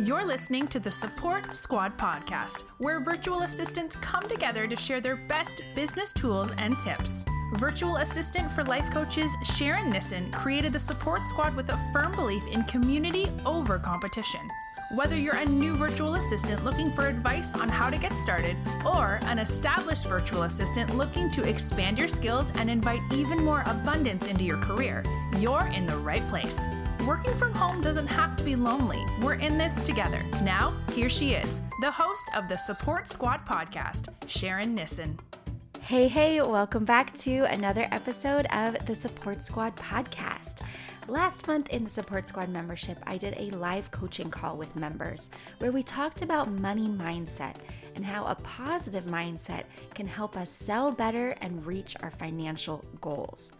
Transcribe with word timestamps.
You're 0.00 0.24
listening 0.24 0.66
to 0.68 0.80
the 0.80 0.90
Support 0.90 1.54
Squad 1.54 1.96
podcast, 1.96 2.62
where 2.78 2.98
virtual 2.98 3.42
assistants 3.42 3.94
come 3.94 4.28
together 4.28 4.66
to 4.66 4.74
share 4.74 5.00
their 5.00 5.14
best 5.14 5.62
business 5.76 6.12
tools 6.12 6.50
and 6.58 6.76
tips. 6.80 7.24
Virtual 7.58 7.98
assistant 7.98 8.50
for 8.50 8.64
life 8.64 8.90
coaches 8.90 9.36
Sharon 9.44 9.90
Nissen 9.90 10.32
created 10.32 10.72
the 10.72 10.80
Support 10.80 11.24
Squad 11.26 11.54
with 11.54 11.68
a 11.68 11.78
firm 11.92 12.10
belief 12.16 12.42
in 12.48 12.64
community 12.64 13.30
over 13.46 13.78
competition. 13.78 14.40
Whether 14.96 15.14
you're 15.14 15.36
a 15.36 15.46
new 15.46 15.76
virtual 15.76 16.16
assistant 16.16 16.64
looking 16.64 16.90
for 16.90 17.06
advice 17.06 17.54
on 17.54 17.68
how 17.68 17.88
to 17.88 17.96
get 17.96 18.14
started, 18.14 18.56
or 18.84 19.20
an 19.26 19.38
established 19.38 20.06
virtual 20.08 20.42
assistant 20.42 20.96
looking 20.96 21.30
to 21.30 21.48
expand 21.48 22.00
your 22.00 22.08
skills 22.08 22.50
and 22.56 22.68
invite 22.68 23.00
even 23.12 23.44
more 23.44 23.62
abundance 23.66 24.26
into 24.26 24.42
your 24.42 24.58
career, 24.58 25.04
you're 25.38 25.70
in 25.72 25.86
the 25.86 25.96
right 25.98 26.26
place. 26.26 26.58
Working 27.06 27.34
from 27.36 27.52
home 27.52 27.82
doesn't 27.82 28.06
have 28.06 28.34
to 28.38 28.42
be 28.42 28.56
lonely. 28.56 29.04
We're 29.20 29.34
in 29.34 29.58
this 29.58 29.78
together. 29.80 30.22
Now, 30.42 30.72
here 30.94 31.10
she 31.10 31.34
is, 31.34 31.60
the 31.82 31.90
host 31.90 32.30
of 32.34 32.48
the 32.48 32.56
Support 32.56 33.08
Squad 33.08 33.44
podcast, 33.44 34.08
Sharon 34.26 34.74
Nissen. 34.74 35.18
Hey, 35.82 36.08
hey, 36.08 36.40
welcome 36.40 36.86
back 36.86 37.14
to 37.18 37.44
another 37.44 37.86
episode 37.92 38.46
of 38.46 38.86
the 38.86 38.94
Support 38.94 39.42
Squad 39.42 39.76
podcast. 39.76 40.62
Last 41.06 41.46
month 41.46 41.68
in 41.68 41.84
the 41.84 41.90
Support 41.90 42.26
Squad 42.26 42.48
membership, 42.48 42.96
I 43.06 43.18
did 43.18 43.34
a 43.36 43.54
live 43.58 43.90
coaching 43.90 44.30
call 44.30 44.56
with 44.56 44.74
members 44.74 45.28
where 45.58 45.72
we 45.72 45.82
talked 45.82 46.22
about 46.22 46.50
money 46.52 46.88
mindset 46.88 47.56
and 47.96 48.04
how 48.04 48.24
a 48.24 48.34
positive 48.36 49.04
mindset 49.04 49.64
can 49.92 50.06
help 50.06 50.38
us 50.38 50.48
sell 50.48 50.90
better 50.90 51.36
and 51.42 51.66
reach 51.66 51.96
our 52.02 52.10
financial 52.10 52.82
goals. 53.02 53.52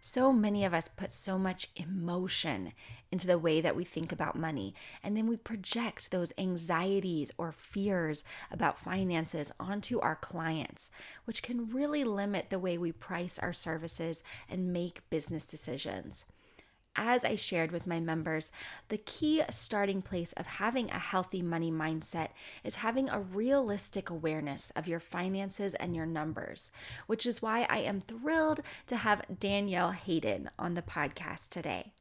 So 0.00 0.32
many 0.32 0.64
of 0.64 0.72
us 0.72 0.88
put 0.88 1.10
so 1.10 1.38
much 1.38 1.68
emotion 1.76 2.72
into 3.10 3.26
the 3.26 3.38
way 3.38 3.60
that 3.60 3.76
we 3.76 3.84
think 3.84 4.12
about 4.12 4.36
money, 4.36 4.74
and 5.02 5.16
then 5.16 5.26
we 5.26 5.36
project 5.36 6.10
those 6.10 6.32
anxieties 6.38 7.32
or 7.38 7.52
fears 7.52 8.24
about 8.50 8.78
finances 8.78 9.52
onto 9.58 10.00
our 10.00 10.16
clients, 10.16 10.90
which 11.24 11.42
can 11.42 11.68
really 11.70 12.04
limit 12.04 12.50
the 12.50 12.58
way 12.58 12.78
we 12.78 12.92
price 12.92 13.38
our 13.38 13.52
services 13.52 14.22
and 14.48 14.72
make 14.72 15.08
business 15.10 15.46
decisions 15.46 16.26
as 16.96 17.24
I 17.24 17.34
shared 17.34 17.72
with 17.72 17.86
my 17.86 18.00
members, 18.00 18.52
the 18.88 18.98
key 18.98 19.42
starting 19.50 20.02
place 20.02 20.32
of 20.34 20.46
having 20.46 20.90
a 20.90 20.98
healthy 20.98 21.42
money 21.42 21.70
mindset 21.70 22.28
is 22.64 22.76
having 22.76 23.08
a 23.08 23.20
realistic 23.20 24.10
awareness 24.10 24.70
of 24.76 24.88
your 24.88 25.00
finances 25.00 25.74
and 25.74 25.94
your 25.94 26.06
numbers, 26.06 26.72
which 27.06 27.26
is 27.26 27.42
why 27.42 27.66
I 27.68 27.78
am 27.78 28.00
thrilled 28.00 28.60
to 28.86 28.96
have 28.96 29.22
Danielle 29.38 29.92
Hayden 29.92 30.50
on 30.58 30.74
the 30.74 30.82
podcast 30.82 31.48
today. 31.48 31.92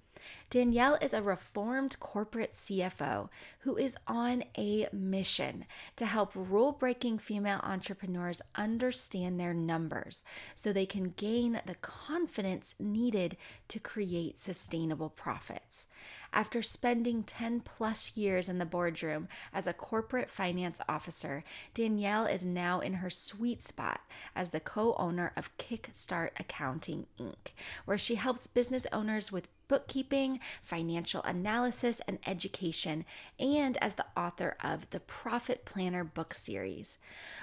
Danielle 0.49 0.97
is 1.01 1.13
a 1.13 1.21
reformed 1.21 1.99
corporate 1.99 2.51
CFO 2.51 3.29
who 3.59 3.77
is 3.77 3.97
on 4.07 4.43
a 4.57 4.87
mission 4.93 5.65
to 5.95 6.05
help 6.05 6.31
rule 6.35 6.71
breaking 6.71 7.17
female 7.17 7.59
entrepreneurs 7.63 8.41
understand 8.55 9.39
their 9.39 9.53
numbers 9.53 10.23
so 10.53 10.71
they 10.71 10.85
can 10.85 11.13
gain 11.17 11.61
the 11.65 11.75
confidence 11.75 12.75
needed 12.79 13.37
to 13.67 13.79
create 13.79 14.39
sustainable 14.39 15.09
profits. 15.09 15.87
After 16.35 16.61
spending 16.61 17.23
10 17.23 17.61
plus 17.61 18.17
years 18.17 18.49
in 18.49 18.57
the 18.59 18.65
boardroom 18.65 19.29
as 19.53 19.67
a 19.67 19.73
corporate 19.73 20.29
finance 20.29 20.81
officer, 20.89 21.45
Danielle 21.73 22.25
is 22.25 22.45
now 22.45 22.81
in 22.81 22.95
her 22.95 23.09
sweet 23.09 23.61
spot 23.61 24.01
as 24.35 24.49
the 24.49 24.59
co 24.59 24.95
owner 24.99 25.31
of 25.37 25.57
Kickstart 25.57 26.31
Accounting 26.37 27.07
Inc., 27.17 27.53
where 27.85 27.97
she 27.97 28.15
helps 28.15 28.47
business 28.47 28.85
owners 28.91 29.31
with 29.31 29.47
bookkeeping, 29.67 30.39
financial 30.63 31.21
analysis, 31.23 32.01
and 32.07 32.19
education, 32.25 33.05
and 33.39 33.77
as 33.77 33.95
the 33.95 34.05
author 34.15 34.55
of 34.63 34.89
the 34.91 34.99
Profit 34.99 35.65
Planner 35.65 36.03
book 36.03 36.33
series. 36.33 36.97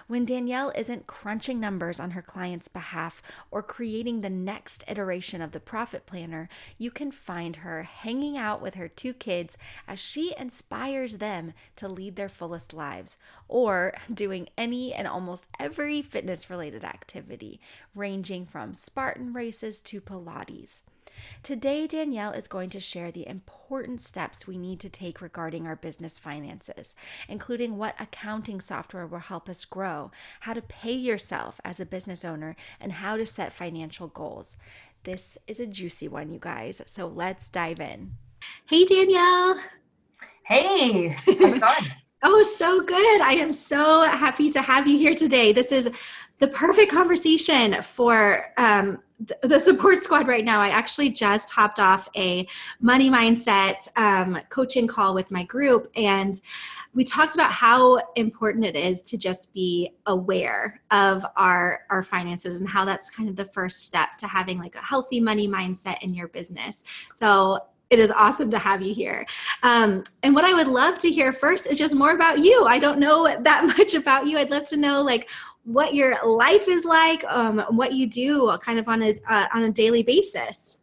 When 0.08 0.24
Danielle 0.24 0.72
isn't 0.76 1.06
crunching 1.06 1.60
numbers 1.60 2.00
on 2.00 2.12
her 2.12 2.22
client's 2.22 2.68
behalf 2.68 3.22
or 3.50 3.62
creating 3.62 4.20
the 4.20 4.30
next 4.30 4.84
iteration 4.88 5.42
of 5.42 5.52
the 5.52 5.60
Profit 5.60 6.06
Planner, 6.06 6.48
you 6.78 6.90
can 6.90 7.10
find 7.10 7.56
her 7.56 7.82
hanging 7.82 8.36
out 8.36 8.60
with 8.60 8.74
her 8.74 8.88
two 8.88 9.14
kids 9.14 9.56
as 9.88 9.98
she 9.98 10.34
inspires 10.38 11.18
them 11.18 11.52
to 11.76 11.88
lead 11.88 12.16
their 12.16 12.28
fullest 12.28 12.74
lives, 12.74 13.18
or 13.48 13.94
doing 14.12 14.48
any 14.56 14.92
and 14.92 15.06
almost 15.06 15.48
every 15.58 16.02
fitness 16.02 16.50
related 16.50 16.84
activity, 16.84 17.60
ranging 17.94 18.46
from 18.46 18.74
Spartan 18.74 19.32
races 19.32 19.80
to 19.82 20.00
Pilates. 20.00 20.82
Today, 21.42 21.86
Danielle 21.86 22.32
is 22.32 22.46
going 22.48 22.70
to 22.70 22.80
share 22.80 23.10
the 23.10 23.26
important 23.26 24.00
steps 24.00 24.46
we 24.46 24.58
need 24.58 24.80
to 24.80 24.88
take 24.88 25.20
regarding 25.20 25.66
our 25.66 25.76
business 25.76 26.18
finances, 26.18 26.94
including 27.28 27.76
what 27.76 28.00
accounting 28.00 28.60
software 28.60 29.06
will 29.06 29.18
help 29.18 29.48
us 29.48 29.64
grow, 29.64 30.10
how 30.40 30.52
to 30.52 30.62
pay 30.62 30.92
yourself 30.92 31.60
as 31.64 31.80
a 31.80 31.86
business 31.86 32.24
owner, 32.24 32.56
and 32.80 32.92
how 32.92 33.16
to 33.16 33.26
set 33.26 33.52
financial 33.52 34.08
goals. 34.08 34.56
This 35.04 35.36
is 35.46 35.58
a 35.58 35.66
juicy 35.66 36.08
one, 36.08 36.30
you 36.30 36.38
guys, 36.38 36.80
so 36.86 37.06
let's 37.06 37.48
dive 37.48 37.80
in. 37.80 38.12
Hey, 38.68 38.84
Danielle. 38.84 39.60
Hey, 40.44 41.08
how's 41.08 41.26
it 41.26 41.60
going? 41.60 41.92
Oh, 42.24 42.42
so 42.44 42.80
good. 42.80 43.20
I 43.20 43.32
am 43.32 43.52
so 43.52 44.02
happy 44.02 44.48
to 44.50 44.62
have 44.62 44.86
you 44.86 44.96
here 44.96 45.14
today. 45.14 45.52
This 45.52 45.72
is 45.72 45.90
the 46.38 46.46
perfect 46.46 46.92
conversation 46.92 47.82
for 47.82 48.46
um, 48.56 48.98
the 49.42 49.58
support 49.58 49.98
squad 49.98 50.26
right 50.26 50.44
now. 50.44 50.60
I 50.60 50.68
actually 50.68 51.10
just 51.10 51.50
hopped 51.50 51.80
off 51.80 52.08
a 52.16 52.46
money 52.80 53.10
mindset 53.10 53.88
um, 53.96 54.38
coaching 54.48 54.86
call 54.86 55.14
with 55.14 55.30
my 55.30 55.44
group, 55.44 55.90
and 55.96 56.40
we 56.94 57.04
talked 57.04 57.34
about 57.34 57.52
how 57.52 57.98
important 58.16 58.64
it 58.64 58.76
is 58.76 59.02
to 59.02 59.16
just 59.16 59.52
be 59.54 59.92
aware 60.06 60.80
of 60.90 61.24
our 61.36 61.80
our 61.90 62.02
finances 62.02 62.60
and 62.60 62.68
how 62.68 62.84
that's 62.84 63.10
kind 63.10 63.28
of 63.28 63.36
the 63.36 63.46
first 63.46 63.86
step 63.86 64.16
to 64.18 64.26
having 64.26 64.58
like 64.58 64.74
a 64.74 64.82
healthy 64.82 65.20
money 65.20 65.48
mindset 65.48 66.02
in 66.02 66.14
your 66.14 66.28
business. 66.28 66.84
So 67.12 67.60
it 67.92 67.98
is 67.98 68.10
awesome 68.10 68.50
to 68.50 68.58
have 68.58 68.80
you 68.80 68.94
here. 68.94 69.26
Um, 69.62 70.02
and 70.22 70.34
what 70.34 70.46
I 70.46 70.54
would 70.54 70.66
love 70.66 70.98
to 71.00 71.10
hear 71.10 71.30
first 71.30 71.66
is 71.66 71.76
just 71.76 71.94
more 71.94 72.12
about 72.12 72.38
you. 72.38 72.64
I 72.64 72.78
don't 72.78 72.98
know 72.98 73.24
that 73.42 73.66
much 73.78 73.94
about 73.94 74.26
you. 74.26 74.38
I'd 74.38 74.50
love 74.50 74.64
to 74.64 74.78
know 74.78 75.02
like 75.02 75.28
what 75.64 75.94
your 75.94 76.16
life 76.26 76.68
is 76.68 76.84
like, 76.84 77.24
um, 77.28 77.60
what 77.70 77.92
you 77.92 78.06
do 78.06 78.56
kind 78.60 78.78
of 78.78 78.88
on 78.88 79.02
a 79.02 79.14
uh, 79.28 79.46
on 79.54 79.62
a 79.62 79.70
daily 79.70 80.02
basis. 80.02 80.78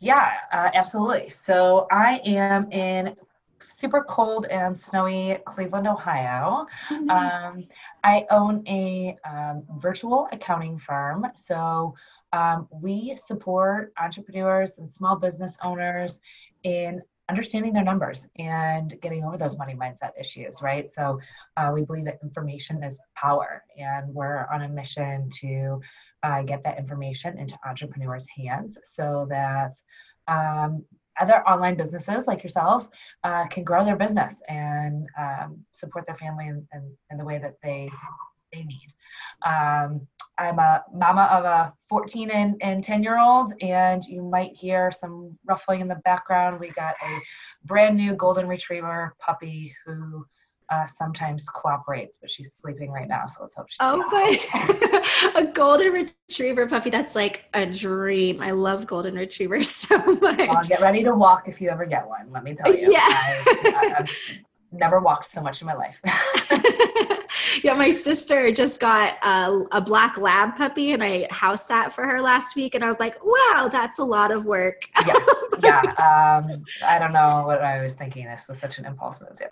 Yeah, 0.00 0.32
uh, 0.52 0.70
absolutely. 0.74 1.30
So 1.30 1.86
I 1.90 2.20
am 2.24 2.70
in 2.70 3.16
super 3.60 4.04
cold 4.04 4.46
and 4.46 4.76
snowy 4.76 5.38
Cleveland, 5.46 5.86
Ohio. 5.86 6.66
Mm-hmm. 6.90 7.10
Um, 7.10 7.64
I 8.02 8.26
own 8.30 8.62
a 8.66 9.16
um, 9.24 9.62
virtual 9.78 10.28
accounting 10.32 10.78
firm. 10.78 11.26
So 11.36 11.94
um, 12.32 12.68
we 12.70 13.16
support 13.16 13.92
entrepreneurs 13.98 14.78
and 14.78 14.92
small 14.92 15.16
business 15.16 15.56
owners 15.62 16.20
in 16.64 17.00
understanding 17.28 17.72
their 17.72 17.84
numbers 17.84 18.28
and 18.38 19.00
getting 19.00 19.24
over 19.24 19.38
those 19.38 19.56
money 19.56 19.74
mindset 19.74 20.10
issues, 20.20 20.60
right? 20.60 20.88
So 20.88 21.20
uh, 21.56 21.70
we 21.72 21.82
believe 21.82 22.04
that 22.04 22.18
information 22.22 22.82
is 22.82 23.00
power, 23.14 23.64
and 23.78 24.12
we're 24.14 24.46
on 24.52 24.62
a 24.62 24.68
mission 24.68 25.30
to 25.40 25.80
uh, 26.22 26.42
get 26.42 26.62
that 26.64 26.78
information 26.78 27.38
into 27.38 27.58
entrepreneurs' 27.66 28.26
hands 28.36 28.78
so 28.84 29.26
that 29.30 29.74
um, 30.28 30.84
other 31.20 31.46
online 31.48 31.76
businesses 31.76 32.26
like 32.26 32.42
yourselves 32.42 32.90
uh, 33.22 33.46
can 33.46 33.62
grow 33.62 33.84
their 33.84 33.96
business 33.96 34.40
and 34.48 35.06
um, 35.18 35.58
support 35.70 36.06
their 36.06 36.16
family 36.16 36.46
in, 36.46 36.66
in, 36.72 36.92
in, 37.10 37.18
the 37.18 37.24
way 37.24 37.38
that 37.38 37.54
they 37.62 37.88
they 38.54 38.62
need. 38.64 38.92
Um, 39.44 40.06
I'm 40.36 40.58
a 40.58 40.82
mama 40.92 41.28
of 41.30 41.44
a 41.44 41.72
14 41.88 42.30
and, 42.30 42.56
and 42.60 42.82
10 42.82 43.02
year 43.02 43.18
old, 43.20 43.52
and 43.60 44.04
you 44.04 44.22
might 44.22 44.54
hear 44.54 44.90
some 44.90 45.38
ruffling 45.44 45.80
in 45.80 45.88
the 45.88 46.00
background. 46.04 46.58
We 46.58 46.70
got 46.70 46.94
a 47.02 47.18
brand 47.64 47.96
new 47.96 48.14
golden 48.14 48.48
retriever 48.48 49.14
puppy 49.20 49.74
who 49.84 50.26
uh, 50.70 50.86
sometimes 50.86 51.48
cooperates, 51.48 52.18
but 52.20 52.30
she's 52.30 52.54
sleeping 52.54 52.90
right 52.90 53.06
now, 53.06 53.26
so 53.26 53.42
let's 53.42 53.54
hope 53.54 53.68
she's. 53.68 53.76
Oh 53.80 53.98
my! 54.10 55.32
a 55.40 55.44
golden 55.44 55.92
retriever 55.92 56.66
puppy. 56.66 56.90
That's 56.90 57.14
like 57.14 57.44
a 57.54 57.66
dream. 57.66 58.42
I 58.42 58.52
love 58.52 58.86
golden 58.86 59.14
retrievers 59.14 59.70
so 59.70 59.98
much. 59.98 60.38
Well, 60.38 60.64
get 60.64 60.80
ready 60.80 61.04
to 61.04 61.14
walk 61.14 61.48
if 61.48 61.60
you 61.60 61.68
ever 61.68 61.84
get 61.86 62.08
one. 62.08 62.30
Let 62.32 62.44
me 62.44 62.54
tell 62.54 62.74
you. 62.74 62.90
Yeah. 62.94 63.00
I, 63.06 63.94
I, 63.98 64.08
never 64.74 65.00
walked 65.00 65.30
so 65.30 65.40
much 65.40 65.60
in 65.60 65.66
my 65.66 65.74
life. 65.74 66.00
yeah, 67.62 67.74
my 67.74 67.90
sister 67.90 68.52
just 68.52 68.80
got 68.80 69.14
a, 69.22 69.64
a, 69.72 69.80
black 69.80 70.18
lab 70.18 70.56
puppy 70.56 70.92
and 70.92 71.02
I 71.02 71.26
house 71.30 71.66
sat 71.66 71.92
for 71.92 72.04
her 72.06 72.20
last 72.20 72.56
week 72.56 72.74
and 72.74 72.84
I 72.84 72.88
was 72.88 73.00
like, 73.00 73.16
wow, 73.24 73.68
that's 73.70 73.98
a 73.98 74.04
lot 74.04 74.30
of 74.30 74.44
work. 74.44 74.88
yes. 75.06 75.26
Yeah. 75.62 75.80
Um, 75.80 76.64
I 76.84 76.98
don't 76.98 77.12
know 77.12 77.44
what 77.46 77.62
I 77.62 77.80
was 77.80 77.94
thinking. 77.94 78.26
This 78.26 78.48
was 78.48 78.58
such 78.58 78.78
an 78.78 78.84
impulse 78.84 79.20
move 79.20 79.30
too. 79.36 79.46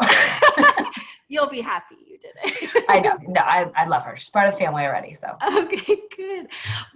You'll 1.29 1.49
be 1.49 1.61
happy 1.61 1.95
you 2.07 2.19
did 2.19 2.33
it. 2.43 2.85
I 2.89 2.99
know. 3.01 3.17
No, 3.29 3.41
I, 3.41 3.71
I 3.77 3.87
love 3.87 4.03
her. 4.03 4.17
She's 4.17 4.29
part 4.29 4.49
of 4.49 4.55
the 4.55 4.59
family 4.59 4.85
already. 4.85 5.15
So. 5.15 5.29
Okay, 5.59 5.99
good. 6.15 6.49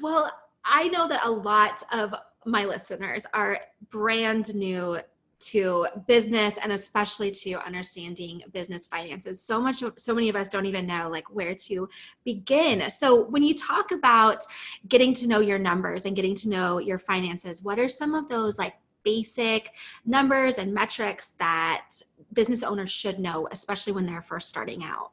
Well, 0.02 0.31
I 0.64 0.88
know 0.88 1.08
that 1.08 1.25
a 1.25 1.31
lot 1.31 1.82
of 1.93 2.14
my 2.44 2.64
listeners 2.64 3.26
are 3.32 3.61
brand 3.90 4.55
new 4.55 4.99
to 5.38 5.87
business 6.06 6.59
and 6.62 6.73
especially 6.73 7.31
to 7.31 7.55
understanding 7.65 8.43
business 8.53 8.87
finances. 8.87 9.43
So 9.43 9.61
much 9.61 9.83
so 9.97 10.15
many 10.15 10.29
of 10.29 10.37
us 10.37 10.49
don't 10.49 10.67
even 10.67 10.87
know 10.87 11.09
like 11.11 11.29
where 11.31 11.55
to 11.55 11.88
begin. 12.25 12.91
So 12.91 13.25
when 13.25 13.43
you 13.43 13.55
talk 13.55 13.93
about 13.93 14.44
getting 14.88 15.12
to 15.15 15.27
know 15.27 15.41
your 15.41 15.59
numbers 15.59 16.06
and 16.06 16.17
getting 16.17 16.35
to 16.37 16.49
know 16.49 16.79
your 16.79 16.99
finances 16.99 17.62
what 17.62 17.79
are 17.79 17.88
some 17.88 18.15
of 18.15 18.29
those 18.29 18.59
like 18.59 18.75
basic 19.03 19.71
numbers 20.05 20.59
and 20.59 20.75
metrics 20.75 21.31
that 21.39 21.91
business 22.32 22.62
owners 22.62 22.91
should 22.91 23.19
know 23.19 23.49
especially 23.53 23.93
when 23.93 24.05
they're 24.05 24.23
first 24.23 24.49
starting 24.49 24.82
out? 24.85 25.12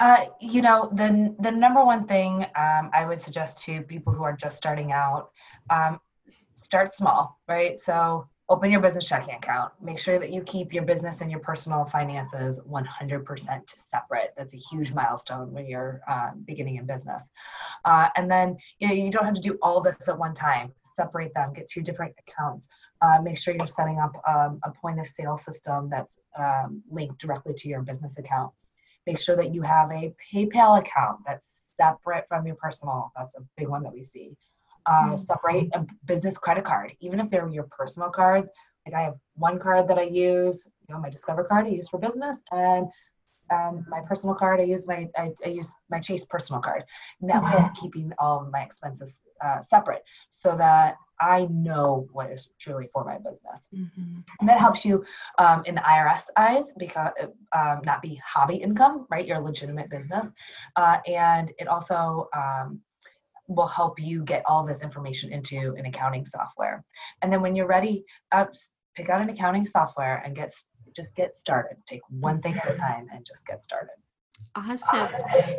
Uh, 0.00 0.24
you 0.40 0.62
know, 0.62 0.90
the 0.94 1.34
the 1.40 1.50
number 1.50 1.84
one 1.84 2.06
thing 2.06 2.44
um, 2.56 2.90
I 2.94 3.04
would 3.06 3.20
suggest 3.20 3.58
to 3.64 3.82
people 3.82 4.14
who 4.14 4.22
are 4.22 4.32
just 4.34 4.56
starting 4.56 4.92
out, 4.92 5.30
um, 5.68 6.00
start 6.56 6.90
small, 6.90 7.38
right? 7.48 7.78
So 7.78 8.26
open 8.50 8.68
your 8.68 8.80
business 8.80 9.08
checking 9.08 9.34
account. 9.36 9.72
Make 9.80 9.96
sure 9.96 10.18
that 10.18 10.32
you 10.32 10.42
keep 10.42 10.74
your 10.74 10.82
business 10.82 11.20
and 11.20 11.30
your 11.30 11.38
personal 11.38 11.84
finances 11.84 12.60
100% 12.68 13.60
separate. 13.92 14.34
That's 14.36 14.52
a 14.52 14.56
huge 14.56 14.92
milestone 14.92 15.52
when 15.52 15.66
you're 15.66 16.00
uh, 16.08 16.32
beginning 16.44 16.76
in 16.76 16.84
business. 16.84 17.30
Uh, 17.84 18.08
and 18.16 18.28
then 18.28 18.56
you, 18.80 18.88
know, 18.88 18.94
you 18.94 19.12
don't 19.12 19.24
have 19.24 19.34
to 19.34 19.40
do 19.40 19.56
all 19.62 19.80
this 19.80 20.08
at 20.08 20.18
one 20.18 20.34
time. 20.34 20.72
Separate 20.82 21.32
them, 21.32 21.52
get 21.52 21.70
two 21.70 21.80
different 21.80 22.12
accounts. 22.26 22.66
Uh, 23.00 23.22
make 23.22 23.38
sure 23.38 23.54
you're 23.54 23.68
setting 23.68 24.00
up 24.00 24.12
um, 24.28 24.58
a 24.64 24.72
point 24.72 24.98
of 24.98 25.06
sale 25.06 25.36
system 25.36 25.88
that's 25.88 26.18
um, 26.36 26.82
linked 26.90 27.18
directly 27.18 27.54
to 27.54 27.68
your 27.68 27.82
business 27.82 28.18
account. 28.18 28.52
Make 29.06 29.20
sure 29.20 29.36
that 29.36 29.54
you 29.54 29.62
have 29.62 29.92
a 29.92 30.12
PayPal 30.34 30.80
account 30.80 31.20
that's 31.24 31.46
separate 31.76 32.26
from 32.28 32.46
your 32.46 32.56
personal. 32.56 33.12
That's 33.16 33.36
a 33.36 33.42
big 33.56 33.68
one 33.68 33.84
that 33.84 33.92
we 33.94 34.02
see 34.02 34.36
uh, 34.86 35.16
separate 35.16 35.68
a 35.74 35.86
business 36.06 36.36
credit 36.38 36.64
card, 36.64 36.94
even 37.00 37.20
if 37.20 37.30
they're 37.30 37.48
your 37.48 37.64
personal 37.64 38.10
cards. 38.10 38.50
Like 38.86 38.94
I 38.94 39.02
have 39.02 39.16
one 39.34 39.58
card 39.58 39.88
that 39.88 39.98
I 39.98 40.04
use, 40.04 40.66
you 40.88 40.94
know, 40.94 41.00
my 41.00 41.10
Discover 41.10 41.44
card 41.44 41.66
I 41.66 41.70
use 41.70 41.88
for 41.88 41.98
business, 41.98 42.42
and 42.50 42.86
um, 43.50 43.84
my 43.88 44.00
personal 44.00 44.34
card 44.34 44.60
I 44.60 44.64
use 44.64 44.86
my 44.86 45.08
I, 45.16 45.32
I, 45.44 45.48
use 45.48 45.72
my 45.90 45.98
Chase 45.98 46.24
personal 46.24 46.60
card. 46.62 46.84
And 47.20 47.28
that 47.30 47.42
way, 47.42 47.50
I'm 47.50 47.74
keeping 47.74 48.12
all 48.18 48.40
of 48.42 48.50
my 48.50 48.62
expenses 48.62 49.22
uh, 49.44 49.60
separate 49.60 50.02
so 50.30 50.56
that 50.56 50.96
I 51.20 51.46
know 51.50 52.08
what 52.12 52.30
is 52.30 52.48
truly 52.58 52.88
for 52.92 53.04
my 53.04 53.18
business. 53.18 53.68
Mm-hmm. 53.74 54.20
And 54.40 54.48
that 54.48 54.58
helps 54.58 54.84
you 54.84 55.04
um, 55.38 55.62
in 55.66 55.74
the 55.74 55.82
IRS 55.82 56.24
eyes 56.36 56.72
because 56.78 57.12
um, 57.52 57.80
not 57.84 58.00
be 58.00 58.20
hobby 58.24 58.56
income, 58.56 59.06
right? 59.10 59.26
You're 59.26 59.38
a 59.38 59.40
legitimate 59.40 59.90
business, 59.90 60.26
uh, 60.76 60.98
and 61.06 61.52
it 61.58 61.68
also 61.68 62.28
um, 62.34 62.80
will 63.50 63.66
help 63.66 64.00
you 64.00 64.24
get 64.24 64.42
all 64.46 64.64
this 64.64 64.82
information 64.82 65.32
into 65.32 65.74
an 65.76 65.84
accounting 65.86 66.24
software. 66.24 66.84
And 67.20 67.32
then 67.32 67.42
when 67.42 67.56
you're 67.56 67.66
ready, 67.66 68.04
uh, 68.32 68.46
pick 68.94 69.08
out 69.08 69.20
an 69.20 69.28
accounting 69.28 69.66
software 69.66 70.22
and 70.24 70.34
get 70.34 70.52
just 70.94 71.14
get 71.14 71.36
started. 71.36 71.76
Take 71.86 72.00
one 72.08 72.40
thing 72.40 72.56
at 72.56 72.70
a 72.70 72.74
time 72.74 73.06
and 73.12 73.24
just 73.24 73.46
get 73.46 73.62
started. 73.62 73.94
Awesome. 74.56 75.06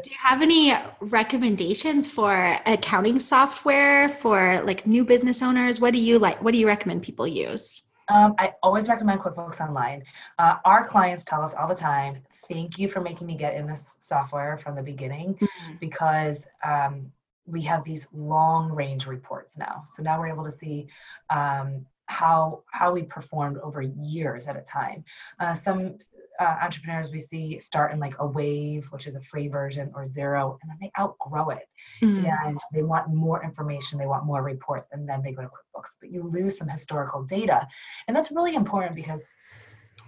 Do 0.04 0.12
you 0.12 0.18
have 0.22 0.42
any 0.42 0.74
recommendations 1.00 2.10
for 2.10 2.60
accounting 2.66 3.20
software 3.20 4.10
for 4.10 4.62
like 4.66 4.86
new 4.86 5.06
business 5.06 5.42
owners? 5.42 5.80
What 5.80 5.94
do 5.94 6.00
you 6.00 6.20
like? 6.20 6.42
What 6.42 6.52
do 6.52 6.58
you 6.58 6.68
recommend 6.68 7.04
people 7.04 7.28
use? 7.28 7.84
Um, 8.10 8.36
I 8.38 8.54
always 8.62 8.90
recommend 8.90 9.22
QuickBooks 9.22 9.62
Online. 9.62 10.04
Uh, 10.38 10.56
our 10.66 10.86
clients 10.86 11.24
tell 11.24 11.42
us 11.42 11.54
all 11.54 11.68
the 11.68 11.76
time, 11.76 12.22
thank 12.50 12.78
you 12.78 12.90
for 12.90 13.00
making 13.00 13.28
me 13.28 13.38
get 13.38 13.56
in 13.56 13.66
this 13.66 13.96
software 14.00 14.58
from 14.58 14.76
the 14.76 14.84
beginning 14.84 15.36
mm-hmm. 15.36 15.74
because 15.80 16.46
um, 16.66 17.12
we 17.52 17.62
have 17.64 17.84
these 17.84 18.08
long 18.14 18.72
range 18.72 19.06
reports 19.06 19.58
now. 19.58 19.84
So 19.94 20.02
now 20.02 20.20
we're 20.20 20.30
able 20.30 20.46
to 20.46 20.52
see 20.52 20.88
um, 21.30 21.86
how 22.06 22.64
how 22.72 22.92
we 22.92 23.04
performed 23.04 23.58
over 23.58 23.82
years 23.82 24.48
at 24.48 24.58
a 24.58 24.62
time. 24.62 25.04
Uh, 25.40 25.54
some 25.54 25.98
uh, 26.40 26.58
entrepreneurs 26.62 27.12
we 27.12 27.20
see 27.20 27.60
start 27.60 27.92
in 27.92 28.00
like 28.00 28.16
a 28.20 28.26
wave, 28.26 28.88
which 28.92 29.06
is 29.08 29.16
a 29.16 29.22
free 29.22 29.48
version, 29.48 29.92
or 29.96 30.06
Xero, 30.06 30.58
and 30.62 30.70
then 30.70 30.78
they 30.82 30.92
outgrow 31.00 31.50
it, 31.50 31.68
mm. 32.02 32.26
and 32.46 32.60
they 32.74 32.84
want 32.84 33.14
more 33.14 33.44
information, 33.44 34.00
they 34.00 34.08
want 34.08 34.26
more 34.26 34.42
reports, 34.42 34.88
and 34.92 35.08
then 35.08 35.22
they 35.22 35.32
go 35.32 35.44
to 35.44 35.48
QuickBooks. 35.48 35.96
But 36.00 36.12
you 36.12 36.24
lose 36.24 36.58
some 36.58 36.68
historical 36.68 37.24
data, 37.24 37.68
and 38.08 38.16
that's 38.16 38.32
really 38.32 38.56
important 38.56 38.96
because 38.96 39.24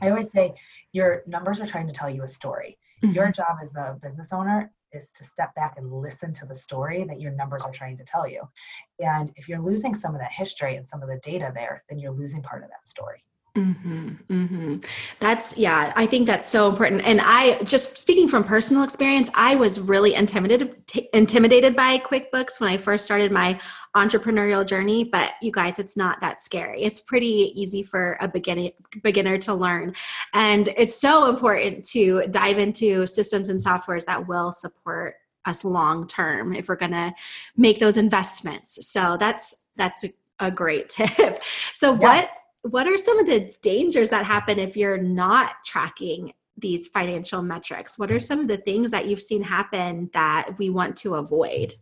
I 0.01 0.09
always 0.09 0.31
say 0.31 0.55
your 0.91 1.23
numbers 1.27 1.59
are 1.61 1.67
trying 1.67 1.87
to 1.87 1.93
tell 1.93 2.09
you 2.09 2.23
a 2.23 2.27
story. 2.27 2.77
Mm-hmm. 3.03 3.15
Your 3.15 3.31
job 3.31 3.57
as 3.61 3.71
the 3.71 3.97
business 4.01 4.33
owner 4.33 4.71
is 4.93 5.11
to 5.11 5.23
step 5.23 5.53
back 5.55 5.75
and 5.77 5.91
listen 5.91 6.33
to 6.33 6.45
the 6.45 6.55
story 6.55 7.03
that 7.05 7.19
your 7.19 7.31
numbers 7.31 7.63
are 7.63 7.71
trying 7.71 7.97
to 7.97 8.03
tell 8.03 8.27
you. 8.27 8.41
And 8.99 9.31
if 9.35 9.49
you're 9.49 9.61
losing 9.61 9.95
some 9.95 10.13
of 10.13 10.21
that 10.21 10.31
history 10.31 10.75
and 10.75 10.85
some 10.85 11.01
of 11.01 11.09
the 11.09 11.19
data 11.23 11.51
there, 11.53 11.83
then 11.89 11.99
you're 11.99 12.13
losing 12.13 12.41
part 12.41 12.63
of 12.63 12.69
that 12.69 12.87
story. 12.87 13.23
Mm-hmm, 13.55 14.09
mm-hmm. 14.31 14.75
That's 15.19 15.55
yeah, 15.55 15.93
I 15.95 16.07
think 16.07 16.25
that's 16.25 16.47
so 16.47 16.67
important. 16.69 17.03
And 17.03 17.21
I 17.21 17.61
just 17.61 17.99
speaking 17.99 18.27
from 18.27 18.43
personal 18.43 18.81
experience, 18.81 19.29
I 19.35 19.53
was 19.53 19.79
really 19.79 20.15
intimidated 20.15 20.87
t- 20.87 21.07
intimidated 21.13 21.75
by 21.75 21.99
QuickBooks 21.99 22.59
when 22.59 22.71
I 22.71 22.77
first 22.77 23.05
started 23.05 23.31
my 23.31 23.59
entrepreneurial 23.95 24.65
journey. 24.65 25.03
But 25.03 25.33
you 25.39 25.51
guys, 25.51 25.77
it's 25.77 25.95
not 25.95 26.19
that 26.21 26.41
scary. 26.41 26.81
It's 26.81 27.01
pretty 27.01 27.53
easy 27.55 27.83
for 27.83 28.17
a 28.21 28.27
beginning 28.27 28.71
beginner 29.03 29.37
to 29.39 29.53
learn, 29.53 29.93
and 30.33 30.69
it's 30.75 30.99
so 30.99 31.29
important 31.29 31.85
to 31.89 32.23
dive 32.31 32.57
into 32.57 33.05
systems 33.05 33.49
and 33.49 33.59
softwares 33.59 34.05
that 34.05 34.27
will 34.27 34.51
support 34.51 35.13
us 35.45 35.63
long 35.63 36.07
term 36.07 36.55
if 36.55 36.69
we're 36.69 36.75
going 36.75 36.91
to 36.91 37.13
make 37.55 37.77
those 37.77 37.97
investments. 37.97 38.87
So 38.87 39.15
that's 39.19 39.67
that's 39.75 40.05
a, 40.05 40.13
a 40.39 40.49
great 40.49 40.89
tip. 40.89 41.37
So 41.75 41.91
yeah. 41.93 41.99
what 41.99 42.29
what 42.63 42.87
are 42.87 42.97
some 42.97 43.19
of 43.19 43.25
the 43.25 43.53
dangers 43.61 44.09
that 44.09 44.25
happen 44.25 44.57
if 44.57 44.75
you're 44.77 44.97
not 44.97 45.55
tracking 45.65 46.33
these 46.57 46.87
financial 46.87 47.41
metrics? 47.41 47.99
What 47.99 48.11
are 48.11 48.19
some 48.19 48.39
of 48.39 48.47
the 48.47 48.57
things 48.57 48.91
that 48.91 49.05
you've 49.05 49.21
seen 49.21 49.43
happen 49.43 50.09
that 50.13 50.57
we 50.57 50.69
want 50.69 50.95
to 50.97 51.15
avoid? 51.15 51.75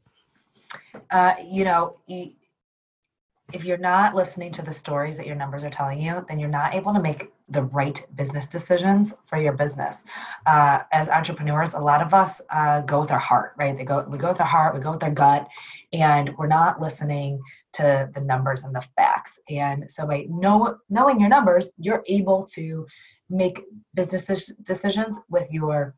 Uh, 1.11 1.35
you 1.45 1.65
know, 1.65 1.97
if 2.07 3.63
you're 3.63 3.77
not 3.77 4.15
listening 4.15 4.51
to 4.53 4.61
the 4.61 4.71
stories 4.71 5.17
that 5.17 5.27
your 5.27 5.35
numbers 5.35 5.63
are 5.63 5.69
telling 5.69 6.01
you, 6.01 6.25
then 6.27 6.39
you're 6.39 6.49
not 6.49 6.73
able 6.73 6.93
to 6.93 7.01
make 7.01 7.31
the 7.51 7.63
right 7.63 8.05
business 8.15 8.47
decisions 8.47 9.13
for 9.25 9.37
your 9.39 9.53
business. 9.53 10.03
Uh, 10.45 10.79
as 10.91 11.09
entrepreneurs, 11.09 11.73
a 11.73 11.79
lot 11.79 12.01
of 12.01 12.13
us 12.13 12.41
uh, 12.49 12.81
go 12.81 13.01
with 13.01 13.11
our 13.11 13.19
heart, 13.19 13.53
right? 13.57 13.77
They 13.77 13.83
go, 13.83 14.05
we 14.07 14.17
go 14.17 14.29
with 14.29 14.39
our 14.39 14.47
heart, 14.47 14.73
we 14.73 14.81
go 14.81 14.91
with 14.91 15.03
our 15.03 15.11
gut, 15.11 15.47
and 15.93 16.35
we're 16.37 16.47
not 16.47 16.81
listening 16.81 17.41
to 17.73 18.09
the 18.13 18.21
numbers 18.21 18.63
and 18.63 18.73
the 18.73 18.85
facts. 18.95 19.39
And 19.49 19.89
so 19.89 20.05
by 20.05 20.25
know, 20.29 20.77
knowing 20.89 21.19
your 21.19 21.29
numbers, 21.29 21.69
you're 21.77 22.03
able 22.07 22.45
to 22.53 22.85
make 23.29 23.63
business 23.93 24.51
decisions 24.63 25.19
with 25.29 25.49
your 25.51 25.95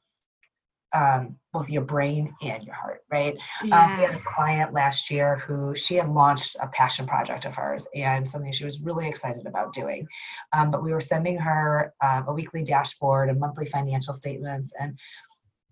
um, 0.93 1.35
both 1.51 1.69
your 1.69 1.81
brain 1.81 2.33
and 2.41 2.63
your 2.63 2.75
heart, 2.75 3.01
right? 3.11 3.35
Yeah. 3.63 3.83
Um, 3.83 3.97
we 3.97 4.03
had 4.03 4.15
a 4.15 4.19
client 4.19 4.73
last 4.73 5.09
year 5.09 5.37
who 5.39 5.75
she 5.75 5.95
had 5.95 6.09
launched 6.09 6.55
a 6.61 6.67
passion 6.67 7.07
project 7.07 7.45
of 7.45 7.55
hers 7.55 7.87
and 7.95 8.27
something 8.27 8.51
she 8.51 8.65
was 8.65 8.79
really 8.79 9.07
excited 9.07 9.45
about 9.47 9.73
doing. 9.73 10.07
Um, 10.53 10.71
but 10.71 10.83
we 10.83 10.93
were 10.93 11.01
sending 11.01 11.37
her 11.37 11.93
um, 12.01 12.27
a 12.27 12.33
weekly 12.33 12.63
dashboard 12.63 13.29
and 13.29 13.39
monthly 13.39 13.65
financial 13.65 14.13
statements, 14.13 14.73
and 14.79 14.97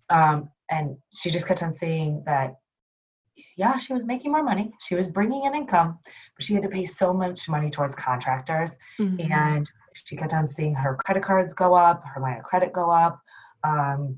um, 0.10 0.50
and 0.70 0.98
she 1.14 1.30
just 1.30 1.48
kept 1.48 1.64
on 1.64 1.76
seeing 1.76 2.24
that 2.26 2.56
yeah, 3.58 3.78
she 3.78 3.94
was 3.94 4.06
making 4.06 4.32
more 4.32 4.44
money. 4.44 4.72
She 4.82 4.96
was 4.96 5.08
bringing 5.08 5.46
in 5.46 5.56
income, 5.56 6.00
but 6.36 6.44
she 6.44 6.54
had 6.54 6.64
to 6.64 6.70
pay 6.70 6.86
so 6.86 7.14
much 7.14 7.48
money 7.48 7.70
towards 7.70 7.96
contractors. 7.96 8.78
Mm-hmm. 9.00 9.32
And 9.32 9.70
she 9.94 10.16
kept 10.16 10.34
on 10.34 10.48
seeing 10.48 10.74
her 10.74 10.98
credit 11.06 11.24
cards 11.24 11.54
go 11.54 11.74
up, 11.74 12.04
her 12.14 12.22
line 12.22 12.38
of 12.38 12.44
credit 12.44 12.74
go 12.74 12.90
up. 12.90 13.20
Um, 13.64 14.18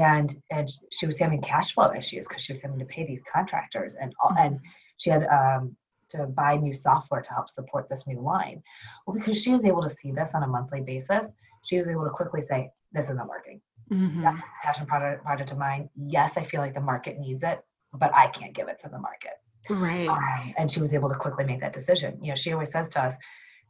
and, 0.00 0.40
and 0.50 0.70
she 0.90 1.06
was 1.06 1.18
having 1.18 1.40
cash 1.40 1.72
flow 1.72 1.92
issues 1.92 2.26
because 2.26 2.42
she 2.42 2.52
was 2.52 2.62
having 2.62 2.78
to 2.78 2.84
pay 2.84 3.06
these 3.06 3.22
contractors 3.30 3.94
and 3.94 4.14
all, 4.22 4.36
and 4.38 4.56
mm-hmm. 4.56 4.66
she 4.98 5.10
had 5.10 5.24
um, 5.26 5.76
to 6.10 6.26
buy 6.26 6.56
new 6.56 6.74
software 6.74 7.22
to 7.22 7.30
help 7.30 7.50
support 7.50 7.88
this 7.88 8.06
new 8.06 8.20
line. 8.20 8.62
Well, 9.06 9.16
because 9.16 9.40
she 9.40 9.52
was 9.52 9.64
able 9.64 9.82
to 9.82 9.90
see 9.90 10.12
this 10.12 10.32
on 10.34 10.42
a 10.42 10.46
monthly 10.46 10.80
basis, 10.80 11.32
she 11.64 11.78
was 11.78 11.88
able 11.88 12.04
to 12.04 12.10
quickly 12.10 12.42
say, 12.42 12.70
"This 12.92 13.10
isn't 13.10 13.28
working. 13.28 13.60
Mm-hmm. 13.90 14.22
Yes, 14.22 14.42
passion 14.62 14.86
project 14.86 15.22
project 15.22 15.50
of 15.50 15.58
mine. 15.58 15.88
Yes, 15.96 16.36
I 16.36 16.44
feel 16.44 16.60
like 16.60 16.74
the 16.74 16.80
market 16.80 17.18
needs 17.18 17.42
it 17.42 17.62
but 17.98 18.14
I 18.14 18.28
can't 18.28 18.54
give 18.54 18.68
it 18.68 18.78
to 18.80 18.88
the 18.88 18.98
market. 18.98 19.32
Right. 19.70 20.08
Um, 20.08 20.54
and 20.58 20.70
she 20.70 20.80
was 20.80 20.92
able 20.92 21.08
to 21.08 21.14
quickly 21.14 21.44
make 21.44 21.60
that 21.60 21.72
decision. 21.72 22.18
You 22.22 22.30
know, 22.30 22.34
she 22.34 22.52
always 22.52 22.70
says 22.70 22.88
to 22.90 23.02
us, 23.02 23.14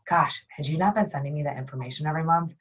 gosh, 0.08 0.44
had 0.48 0.66
you 0.66 0.76
not 0.76 0.94
been 0.94 1.08
sending 1.08 1.34
me 1.34 1.42
that 1.44 1.56
information 1.56 2.06
every 2.06 2.24
month, 2.24 2.54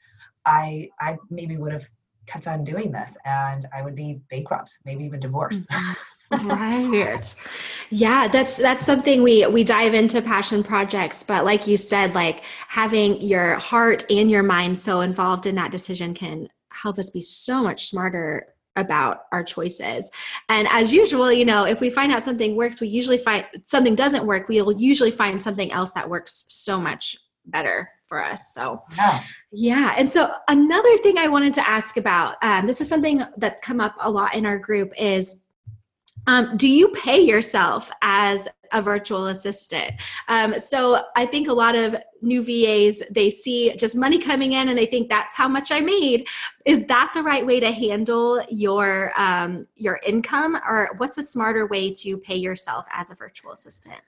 I 0.46 0.90
I 1.00 1.18
maybe 1.30 1.58
would 1.58 1.74
have 1.74 1.88
kept 2.26 2.48
on 2.48 2.64
doing 2.64 2.92
this 2.92 3.16
and 3.26 3.68
I 3.76 3.82
would 3.82 3.96
be 3.96 4.22
bankrupt, 4.30 4.78
maybe 4.86 5.04
even 5.04 5.20
divorced. 5.20 5.64
Mm-hmm. 5.68 5.94
right 6.48 7.36
yeah 7.92 8.28
that's 8.28 8.58
that's 8.58 8.84
something 8.84 9.22
we 9.22 9.46
we 9.46 9.64
dive 9.64 9.94
into 9.94 10.20
passion 10.20 10.64
projects 10.64 11.22
but 11.22 11.46
like 11.46 11.68
you 11.68 11.78
said 11.78 12.16
like 12.16 12.44
having 12.68 13.22
your 13.22 13.56
heart 13.56 14.04
and 14.10 14.32
your 14.32 14.42
mind 14.42 14.76
so 14.76 15.02
involved 15.02 15.46
in 15.46 15.54
that 15.54 15.70
decision 15.70 16.14
can 16.14 16.48
help 16.72 16.98
us 16.98 17.12
be 17.12 17.22
so 17.22 17.62
much 17.62 17.88
smarter 17.90 18.48
about 18.76 19.26
our 19.32 19.44
choices. 19.44 20.10
And 20.50 20.68
as 20.70 20.92
usual, 20.92 21.32
you 21.32 21.46
know, 21.46 21.64
if 21.66 21.80
we 21.80 21.90
find 21.90 22.12
out 22.12 22.24
something 22.24 22.56
works, 22.56 22.82
we 22.82 22.88
usually 22.88 23.18
find 23.18 23.46
something 23.64 23.96
doesn't 23.96 24.26
work, 24.26 24.48
we'll 24.50 24.72
usually 24.72 25.12
find 25.12 25.42
something 25.42 25.72
else 25.72 25.92
that 25.94 26.10
works 26.10 26.46
so 26.50 26.80
much 26.80 27.16
better 27.46 27.90
for 28.14 28.24
us. 28.24 28.54
So, 28.54 28.84
yeah. 28.96 29.24
Yeah. 29.52 29.96
And 29.98 30.08
so, 30.08 30.32
another 30.48 30.96
thing 31.00 31.18
I 31.18 31.28
wanted 31.28 31.52
to 31.56 31.68
ask 31.68 31.98
about 31.98 32.36
um, 32.44 32.68
this 32.68 32.80
is 32.80 32.88
something 32.88 33.24
that's 33.38 33.60
come 33.60 33.82
up 33.82 33.96
a 34.02 34.12
lot 34.12 34.36
in 34.36 34.46
our 34.46 34.60
group 34.60 34.92
is 34.96 35.42
um, 36.28 36.56
do 36.56 36.70
you 36.70 36.90
pay 36.90 37.20
yourself 37.20 37.90
as 38.04 38.48
a 38.72 38.84
virtual 38.84 39.28
assistant? 39.28 39.94
Um, 40.28 40.60
so 40.60 41.06
I 41.16 41.26
think 41.26 41.48
a 41.48 41.54
lot 41.54 41.76
of 41.76 41.96
new 42.22 42.44
VAs 42.44 43.02
they 43.10 43.32
see 43.32 43.76
just 43.78 43.96
money 43.96 44.20
coming 44.20 44.54
in 44.54 44.70
and 44.70 44.78
they 44.78 44.86
think 44.86 45.10
that's 45.10 45.36
how 45.36 45.48
much 45.48 45.72
I 45.72 45.80
made. 45.80 46.28
Is 46.66 46.86
that 46.86 47.12
the 47.16 47.24
right 47.24 47.44
way 47.44 47.60
to 47.60 47.72
handle 47.72 48.44
your 48.48 49.12
um, 49.20 49.66
your 49.76 50.00
income, 50.06 50.60
or 50.68 50.92
what's 50.98 51.18
a 51.18 51.24
smarter 51.24 51.66
way 51.66 51.92
to 51.96 52.18
pay 52.20 52.38
yourself 52.38 52.86
as 52.92 53.10
a 53.10 53.16
virtual 53.16 53.54
assistant? 53.54 54.02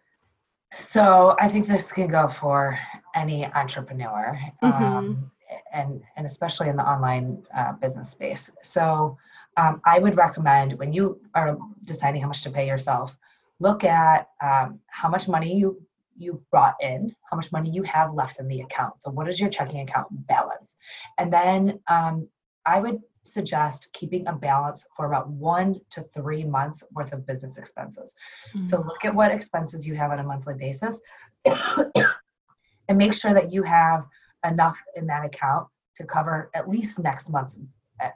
So 0.73 1.35
I 1.39 1.47
think 1.47 1.67
this 1.67 1.91
can 1.91 2.07
go 2.07 2.27
for 2.27 2.77
any 3.13 3.45
entrepreneur, 3.45 4.37
mm-hmm. 4.63 4.83
um, 4.83 5.31
and 5.71 6.01
and 6.17 6.25
especially 6.25 6.69
in 6.69 6.75
the 6.75 6.87
online 6.87 7.43
uh, 7.55 7.73
business 7.73 8.09
space. 8.09 8.49
So 8.61 9.17
um, 9.57 9.81
I 9.85 9.99
would 9.99 10.17
recommend 10.17 10.77
when 10.77 10.91
you 10.91 11.21
are 11.33 11.57
deciding 11.85 12.21
how 12.21 12.27
much 12.27 12.43
to 12.43 12.49
pay 12.49 12.67
yourself, 12.67 13.17
look 13.59 13.83
at 13.83 14.29
um, 14.41 14.79
how 14.87 15.09
much 15.09 15.27
money 15.27 15.57
you 15.57 15.81
you 16.17 16.41
brought 16.49 16.75
in, 16.81 17.13
how 17.29 17.35
much 17.35 17.51
money 17.51 17.69
you 17.69 17.83
have 17.83 18.13
left 18.13 18.39
in 18.39 18.47
the 18.47 18.61
account. 18.61 19.01
So 19.01 19.11
what 19.11 19.27
is 19.29 19.39
your 19.39 19.49
checking 19.49 19.81
account 19.81 20.07
balance? 20.27 20.75
And 21.17 21.31
then 21.31 21.79
um, 21.87 22.27
I 22.65 22.79
would 22.79 22.99
suggest 23.25 23.91
keeping 23.93 24.27
a 24.27 24.33
balance 24.33 24.85
for 24.95 25.05
about 25.07 25.29
one 25.29 25.79
to 25.91 26.01
three 26.13 26.43
months 26.43 26.83
worth 26.93 27.11
of 27.11 27.25
business 27.25 27.57
expenses. 27.57 28.15
Mm-hmm. 28.55 28.67
So 28.67 28.77
look 28.77 29.03
at 29.03 29.13
what 29.13 29.31
expenses 29.31 29.85
you 29.85 29.95
have 29.95 30.11
on 30.11 30.19
a 30.19 30.23
monthly 30.23 30.53
basis 30.53 30.99
and 31.45 32.97
make 32.97 33.13
sure 33.13 33.33
that 33.33 33.51
you 33.51 33.63
have 33.63 34.05
enough 34.45 34.79
in 34.95 35.07
that 35.07 35.25
account 35.25 35.67
to 35.97 36.03
cover 36.03 36.49
at 36.53 36.69
least 36.69 36.99
next 36.99 37.29
month's 37.29 37.57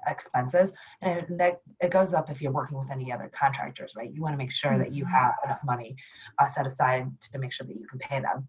expenses 0.08 0.74
and 1.02 1.40
that 1.40 1.62
it 1.80 1.90
goes 1.90 2.14
up 2.14 2.30
if 2.30 2.42
you're 2.42 2.52
working 2.52 2.78
with 2.78 2.92
any 2.92 3.14
other 3.14 3.32
contractors 3.34 3.94
right 3.96 4.12
you 4.14 4.22
want 4.22 4.34
to 4.34 4.38
make 4.38 4.52
sure 4.52 4.78
that 4.78 4.92
you 4.94 5.06
mm-hmm. 5.06 5.14
have 5.14 5.36
enough 5.46 5.60
money 5.64 5.96
uh, 6.38 6.48
set 6.48 6.68
aside 6.68 7.10
to 7.22 7.40
make 7.40 7.54
sure 7.54 7.66
that 7.66 7.78
you 7.78 7.88
can 7.88 7.98
pay 8.00 8.20
them 8.20 8.48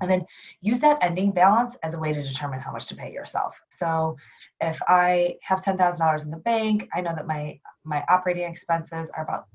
and 0.00 0.10
then 0.10 0.24
use 0.60 0.80
that 0.80 0.98
ending 1.02 1.30
balance 1.30 1.76
as 1.82 1.94
a 1.94 1.98
way 1.98 2.12
to 2.12 2.22
determine 2.22 2.60
how 2.60 2.72
much 2.72 2.86
to 2.86 2.94
pay 2.94 3.12
yourself 3.12 3.54
so 3.70 4.16
if 4.60 4.80
i 4.88 5.36
have 5.42 5.60
$10000 5.60 6.24
in 6.24 6.30
the 6.30 6.36
bank 6.38 6.88
i 6.94 7.00
know 7.00 7.14
that 7.14 7.26
my 7.26 7.58
my 7.84 8.04
operating 8.08 8.44
expenses 8.44 9.10
are 9.16 9.22
about 9.24 9.46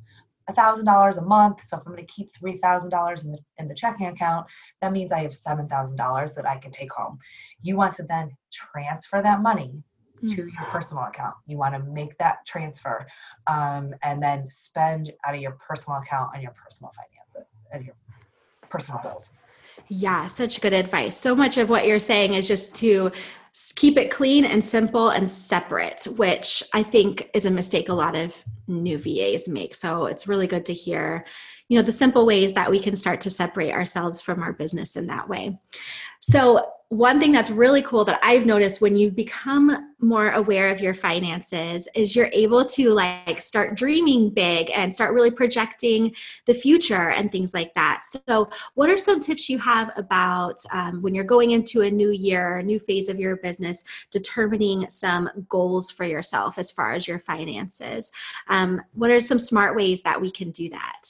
$1,000 0.49 1.17
a 1.17 1.21
month. 1.21 1.63
So 1.63 1.77
if 1.77 1.83
I'm 1.85 1.93
going 1.93 2.05
to 2.05 2.13
keep 2.13 2.31
$3,000 2.33 3.25
in 3.25 3.31
the, 3.31 3.37
in 3.59 3.67
the 3.67 3.73
checking 3.75 4.07
account, 4.07 4.47
that 4.81 4.91
means 4.91 5.11
I 5.11 5.19
have 5.19 5.31
$7,000 5.31 6.35
that 6.35 6.45
I 6.45 6.57
can 6.57 6.71
take 6.71 6.91
home. 6.91 7.19
You 7.61 7.77
want 7.77 7.95
to 7.95 8.03
then 8.03 8.35
transfer 8.51 9.21
that 9.21 9.41
money 9.41 9.83
to 10.21 10.35
your 10.35 10.47
mm. 10.47 10.71
personal 10.71 11.03
account. 11.03 11.35
You 11.45 11.57
want 11.57 11.75
to 11.75 11.91
make 11.91 12.17
that 12.17 12.45
transfer 12.45 13.05
um, 13.47 13.93
and 14.03 14.21
then 14.21 14.49
spend 14.49 15.11
out 15.25 15.35
of 15.35 15.41
your 15.41 15.51
personal 15.51 15.99
account 15.99 16.31
on 16.35 16.41
your 16.41 16.51
personal 16.51 16.91
finances 16.95 17.51
and 17.71 17.85
your 17.85 17.95
personal 18.69 19.01
bills. 19.01 19.31
Yeah, 19.89 20.27
such 20.27 20.61
good 20.61 20.73
advice. 20.73 21.17
So 21.17 21.35
much 21.35 21.57
of 21.57 21.69
what 21.69 21.85
you're 21.85 21.99
saying 21.99 22.33
is 22.33 22.47
just 22.47 22.75
to 22.75 23.11
keep 23.75 23.97
it 23.97 24.09
clean 24.09 24.45
and 24.45 24.63
simple 24.63 25.09
and 25.09 25.29
separate, 25.29 26.07
which 26.15 26.63
I 26.73 26.81
think 26.81 27.29
is 27.33 27.45
a 27.45 27.51
mistake 27.51 27.89
a 27.89 27.93
lot 27.93 28.15
of 28.15 28.43
new 28.67 28.97
VAs 28.97 29.47
make. 29.47 29.75
So 29.75 30.05
it's 30.05 30.27
really 30.27 30.47
good 30.47 30.65
to 30.65 30.73
hear, 30.73 31.25
you 31.69 31.77
know, 31.77 31.83
the 31.83 31.91
simple 31.91 32.25
ways 32.25 32.53
that 32.55 32.71
we 32.71 32.79
can 32.79 32.95
start 32.95 33.21
to 33.21 33.29
separate 33.29 33.73
ourselves 33.73 34.21
from 34.21 34.41
our 34.41 34.53
business 34.53 34.95
in 34.95 35.05
that 35.07 35.29
way. 35.29 35.59
So 36.21 36.65
one 36.93 37.19
thing 37.19 37.31
that's 37.31 37.49
really 37.49 37.81
cool 37.81 38.05
that 38.05 38.19
I've 38.21 38.45
noticed 38.45 38.79
when 38.79 38.95
you 38.95 39.09
become 39.09 39.95
more 39.99 40.29
aware 40.33 40.69
of 40.69 40.79
your 40.79 40.93
finances 40.93 41.87
is 41.95 42.15
you're 42.15 42.29
able 42.31 42.63
to 42.65 42.91
like 42.91 43.41
start 43.41 43.75
dreaming 43.75 44.29
big 44.29 44.69
and 44.69 44.93
start 44.93 45.11
really 45.11 45.31
projecting 45.31 46.13
the 46.45 46.53
future 46.53 47.09
and 47.09 47.31
things 47.31 47.51
like 47.51 47.73
that. 47.73 48.03
So, 48.03 48.47
what 48.75 48.91
are 48.91 48.97
some 48.99 49.19
tips 49.19 49.49
you 49.49 49.57
have 49.57 49.91
about 49.95 50.63
um, 50.71 51.01
when 51.01 51.15
you're 51.15 51.23
going 51.23 51.51
into 51.51 51.81
a 51.81 51.89
new 51.89 52.11
year, 52.11 52.57
a 52.57 52.63
new 52.63 52.79
phase 52.79 53.09
of 53.09 53.19
your 53.19 53.37
business, 53.37 53.83
determining 54.11 54.87
some 54.91 55.31
goals 55.49 55.89
for 55.89 56.05
yourself 56.05 56.59
as 56.59 56.69
far 56.69 56.93
as 56.93 57.07
your 57.07 57.17
finances? 57.17 58.11
Um, 58.49 58.79
what 58.93 59.09
are 59.09 59.19
some 59.19 59.39
smart 59.39 59.75
ways 59.75 60.03
that 60.03 60.21
we 60.21 60.29
can 60.29 60.51
do 60.51 60.69
that? 60.69 61.09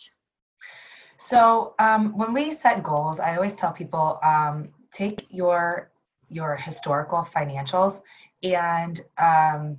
So, 1.18 1.76
um, 1.78 2.18
when 2.18 2.32
we 2.32 2.54
set 2.54 2.84
goals, 2.84 3.20
I 3.20 3.36
always 3.36 3.58
tell 3.58 3.74
people 3.74 4.20
um, 4.24 4.70
take 4.94 5.26
your 5.30 5.92
your 6.30 6.56
historical 6.56 7.28
financials 7.36 8.02
and 8.42 9.04
um, 9.18 9.78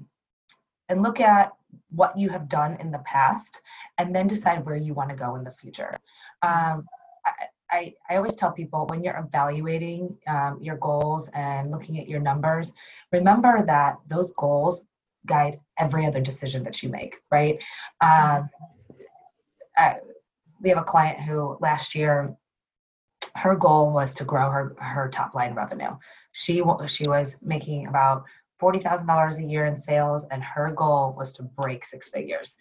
and 0.88 1.02
look 1.02 1.20
at 1.20 1.52
what 1.90 2.16
you 2.18 2.28
have 2.28 2.48
done 2.48 2.76
in 2.80 2.90
the 2.90 2.98
past 2.98 3.60
and 3.98 4.14
then 4.14 4.26
decide 4.26 4.64
where 4.64 4.76
you 4.76 4.94
want 4.94 5.10
to 5.10 5.16
go 5.16 5.36
in 5.36 5.44
the 5.44 5.50
future. 5.50 5.96
Um, 6.42 6.86
I, 7.26 7.32
I, 7.70 7.94
I, 8.10 8.16
always 8.16 8.34
tell 8.34 8.52
people 8.52 8.86
when 8.86 9.02
you're 9.02 9.16
evaluating 9.16 10.16
um, 10.26 10.58
your 10.60 10.76
goals 10.76 11.28
and 11.34 11.70
looking 11.70 11.98
at 11.98 12.08
your 12.08 12.20
numbers 12.20 12.72
remember 13.10 13.64
that 13.64 13.96
those 14.06 14.32
goals 14.32 14.84
guide 15.26 15.58
every 15.78 16.04
other 16.06 16.20
decision 16.20 16.62
that 16.64 16.82
you 16.82 16.90
make 16.90 17.16
right? 17.30 17.62
Um, 18.00 18.50
I, 19.76 19.96
we 20.60 20.68
have 20.68 20.78
a 20.78 20.84
client 20.84 21.20
who 21.20 21.56
last 21.60 21.94
year 21.94 22.36
her 23.36 23.56
goal 23.56 23.92
was 23.92 24.14
to 24.14 24.24
grow 24.24 24.50
her 24.50 24.76
her 24.78 25.08
top 25.08 25.34
line 25.34 25.54
revenue. 25.54 25.96
She 26.32 26.62
she 26.86 27.08
was 27.08 27.38
making 27.42 27.86
about 27.86 28.24
forty 28.58 28.78
thousand 28.78 29.06
dollars 29.06 29.38
a 29.38 29.44
year 29.44 29.66
in 29.66 29.76
sales, 29.76 30.24
and 30.30 30.42
her 30.42 30.72
goal 30.72 31.14
was 31.16 31.32
to 31.34 31.42
break 31.42 31.84
six 31.84 32.08
figures. 32.08 32.56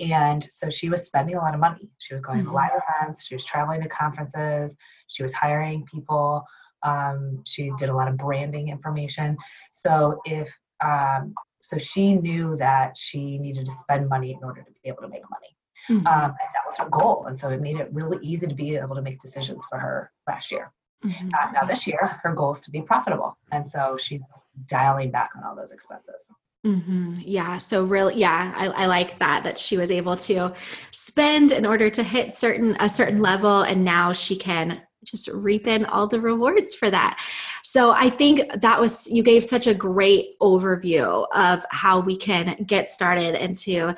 And 0.00 0.42
so 0.50 0.68
she 0.68 0.88
was 0.88 1.04
spending 1.04 1.36
a 1.36 1.40
lot 1.40 1.54
of 1.54 1.60
money. 1.60 1.90
She 1.98 2.14
was 2.14 2.22
going 2.22 2.40
mm-hmm. 2.40 2.50
to 2.50 2.54
live 2.54 2.70
events. 3.00 3.26
She 3.26 3.34
was 3.34 3.44
traveling 3.44 3.82
to 3.82 3.88
conferences. 3.88 4.76
She 5.06 5.22
was 5.22 5.32
hiring 5.32 5.84
people. 5.84 6.44
Um, 6.82 7.42
she 7.44 7.72
did 7.78 7.88
a 7.88 7.94
lot 7.94 8.08
of 8.08 8.16
branding 8.16 8.68
information. 8.68 9.36
So 9.72 10.20
if 10.24 10.52
um, 10.84 11.34
so, 11.66 11.78
she 11.78 12.14
knew 12.14 12.56
that 12.58 12.96
she 12.96 13.38
needed 13.38 13.66
to 13.66 13.72
spend 13.72 14.08
money 14.08 14.32
in 14.32 14.44
order 14.44 14.62
to 14.62 14.70
be 14.70 14.88
able 14.88 15.02
to 15.02 15.08
make 15.08 15.28
money. 15.28 15.55
Mm-hmm. 15.88 16.06
Um, 16.06 16.24
and 16.24 16.34
that 16.54 16.66
was 16.66 16.76
her 16.78 16.88
goal. 16.88 17.26
And 17.26 17.38
so 17.38 17.48
it 17.48 17.60
made 17.60 17.76
it 17.76 17.88
really 17.92 18.18
easy 18.24 18.46
to 18.46 18.54
be 18.54 18.76
able 18.76 18.96
to 18.96 19.02
make 19.02 19.20
decisions 19.20 19.64
for 19.68 19.78
her 19.78 20.10
last 20.26 20.50
year. 20.50 20.72
Mm-hmm. 21.04 21.28
Uh, 21.28 21.52
now, 21.52 21.66
this 21.66 21.86
year, 21.86 22.18
her 22.22 22.32
goal 22.34 22.52
is 22.52 22.60
to 22.62 22.70
be 22.70 22.82
profitable. 22.82 23.36
And 23.52 23.68
so 23.68 23.96
she's 23.96 24.24
dialing 24.66 25.10
back 25.10 25.30
on 25.36 25.44
all 25.44 25.54
those 25.54 25.72
expenses. 25.72 26.28
Mm-hmm. 26.64 27.18
Yeah. 27.20 27.58
So 27.58 27.84
really, 27.84 28.16
yeah, 28.16 28.52
I, 28.56 28.66
I, 28.66 28.86
like 28.86 29.20
that 29.20 29.44
that 29.44 29.56
she 29.56 29.76
was 29.76 29.92
able 29.92 30.16
to 30.16 30.52
spend 30.90 31.52
in 31.52 31.64
order 31.64 31.90
to 31.90 32.02
hit 32.02 32.34
certain 32.34 32.76
a 32.80 32.88
certain 32.88 33.20
level, 33.20 33.62
and 33.62 33.84
now 33.84 34.12
she 34.12 34.34
can 34.34 34.82
just 35.04 35.28
reap 35.28 35.68
in 35.68 35.84
all 35.84 36.08
the 36.08 36.20
rewards 36.20 36.74
for 36.74 36.90
that. 36.90 37.22
So 37.62 37.92
I 37.92 38.10
think 38.10 38.40
that 38.60 38.80
was 38.80 39.06
you 39.06 39.22
gave 39.22 39.44
such 39.44 39.68
a 39.68 39.74
great 39.74 40.38
overview 40.40 41.26
of 41.32 41.64
how 41.70 42.00
we 42.00 42.16
can 42.16 42.56
get 42.66 42.88
started 42.88 43.36
into 43.36 43.94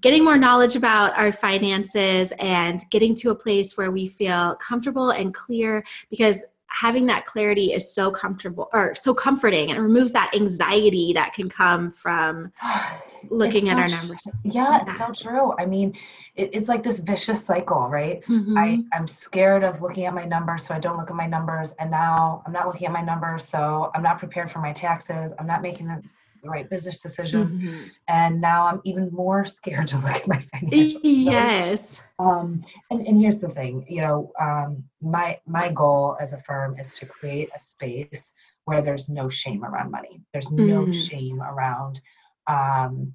getting 0.00 0.24
more 0.24 0.36
knowledge 0.36 0.76
about 0.76 1.16
our 1.18 1.32
finances 1.32 2.32
and 2.38 2.80
getting 2.90 3.14
to 3.16 3.30
a 3.30 3.34
place 3.34 3.76
where 3.76 3.90
we 3.90 4.08
feel 4.08 4.56
comfortable 4.56 5.10
and 5.10 5.34
clear 5.34 5.84
because 6.08 6.44
having 6.68 7.06
that 7.06 7.26
clarity 7.26 7.72
is 7.72 7.92
so 7.92 8.10
comfortable 8.10 8.68
or 8.72 8.94
so 8.94 9.12
comforting. 9.12 9.70
And 9.70 9.78
it 9.78 9.82
removes 9.82 10.12
that 10.12 10.30
anxiety 10.34 11.12
that 11.14 11.34
can 11.34 11.48
come 11.48 11.90
from 11.90 12.52
looking 13.28 13.68
at 13.68 13.78
our 13.78 13.88
numbers. 13.88 14.26
yeah 14.44 14.82
it's 14.82 14.96
so 14.96 15.12
true. 15.12 15.52
I 15.58 15.66
mean 15.66 15.94
it, 16.36 16.50
it's 16.54 16.68
like 16.68 16.82
this 16.82 16.98
vicious 16.98 17.44
cycle 17.44 17.88
right? 17.88 18.24
Mm-hmm. 18.26 18.56
i 18.56 18.82
i'm 18.92 19.06
scared 19.06 19.62
of 19.62 19.82
looking 19.82 20.06
at 20.06 20.14
my 20.14 20.24
numbers 20.24 20.64
so 20.64 20.74
i 20.74 20.78
don't 20.78 20.96
look 20.96 21.10
at 21.10 21.16
my 21.16 21.26
numbers 21.26 21.74
and 21.78 21.90
now 21.90 22.42
i'm 22.46 22.52
not 22.52 22.66
looking 22.66 22.86
at 22.86 22.92
my 22.92 23.02
numbers 23.02 23.44
so 23.44 23.90
i'm 23.94 24.02
not 24.02 24.18
prepared 24.18 24.50
for 24.50 24.60
my 24.60 24.72
taxes 24.72 25.32
i'm 25.38 25.46
not 25.46 25.60
making 25.60 25.86
the 25.86 26.02
the 26.42 26.48
right 26.48 26.68
business 26.68 27.00
decisions. 27.00 27.56
Mm-hmm. 27.56 27.84
And 28.08 28.40
now 28.40 28.66
I'm 28.66 28.80
even 28.84 29.10
more 29.12 29.44
scared 29.44 29.88
to 29.88 29.98
look 29.98 30.10
at 30.10 30.28
my 30.28 30.36
financials. 30.54 31.00
Yes. 31.02 32.02
Um, 32.18 32.62
and, 32.90 33.06
and 33.06 33.20
here's 33.20 33.40
the 33.40 33.48
thing, 33.48 33.86
you 33.88 34.02
know, 34.02 34.32
um, 34.40 34.84
my 35.00 35.38
my 35.46 35.70
goal 35.72 36.16
as 36.20 36.32
a 36.32 36.38
firm 36.38 36.78
is 36.78 36.92
to 36.98 37.06
create 37.06 37.50
a 37.54 37.58
space 37.58 38.32
where 38.64 38.82
there's 38.82 39.08
no 39.08 39.28
shame 39.28 39.64
around 39.64 39.90
money. 39.90 40.20
There's 40.32 40.50
no 40.52 40.86
mm. 40.86 40.94
shame 40.94 41.42
around 41.42 42.00
um, 42.46 43.14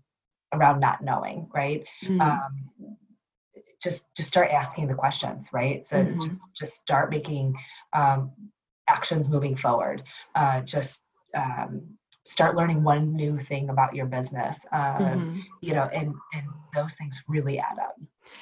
around 0.53 0.79
not 0.79 1.03
knowing, 1.03 1.50
right? 1.53 1.86
Mm. 2.03 2.22
Um, 2.22 2.98
just 3.82 4.13
just 4.15 4.27
start 4.27 4.50
asking 4.50 4.88
the 4.88 4.94
questions, 4.96 5.50
right? 5.53 5.86
So 5.86 5.98
mm-hmm. 5.98 6.27
just 6.27 6.53
just 6.55 6.74
start 6.75 7.10
making 7.10 7.55
um, 7.94 8.32
actions 8.88 9.27
moving 9.27 9.55
forward. 9.55 10.03
Uh, 10.34 10.62
just 10.62 11.03
um, 11.36 11.82
start 12.25 12.55
learning 12.55 12.84
one 12.84 13.15
new 13.15 13.38
thing 13.38 13.70
about 13.70 13.96
your 13.96 14.08
business. 14.08 14.65
Um, 14.72 14.82
mm-hmm. 14.82 15.39
You 15.62 15.74
know, 15.75 15.89
and 15.94 16.13
and 16.34 16.44
those 16.74 16.94
things 16.96 17.24
really 17.27 17.60
add 17.60 17.79
up. 17.79 17.96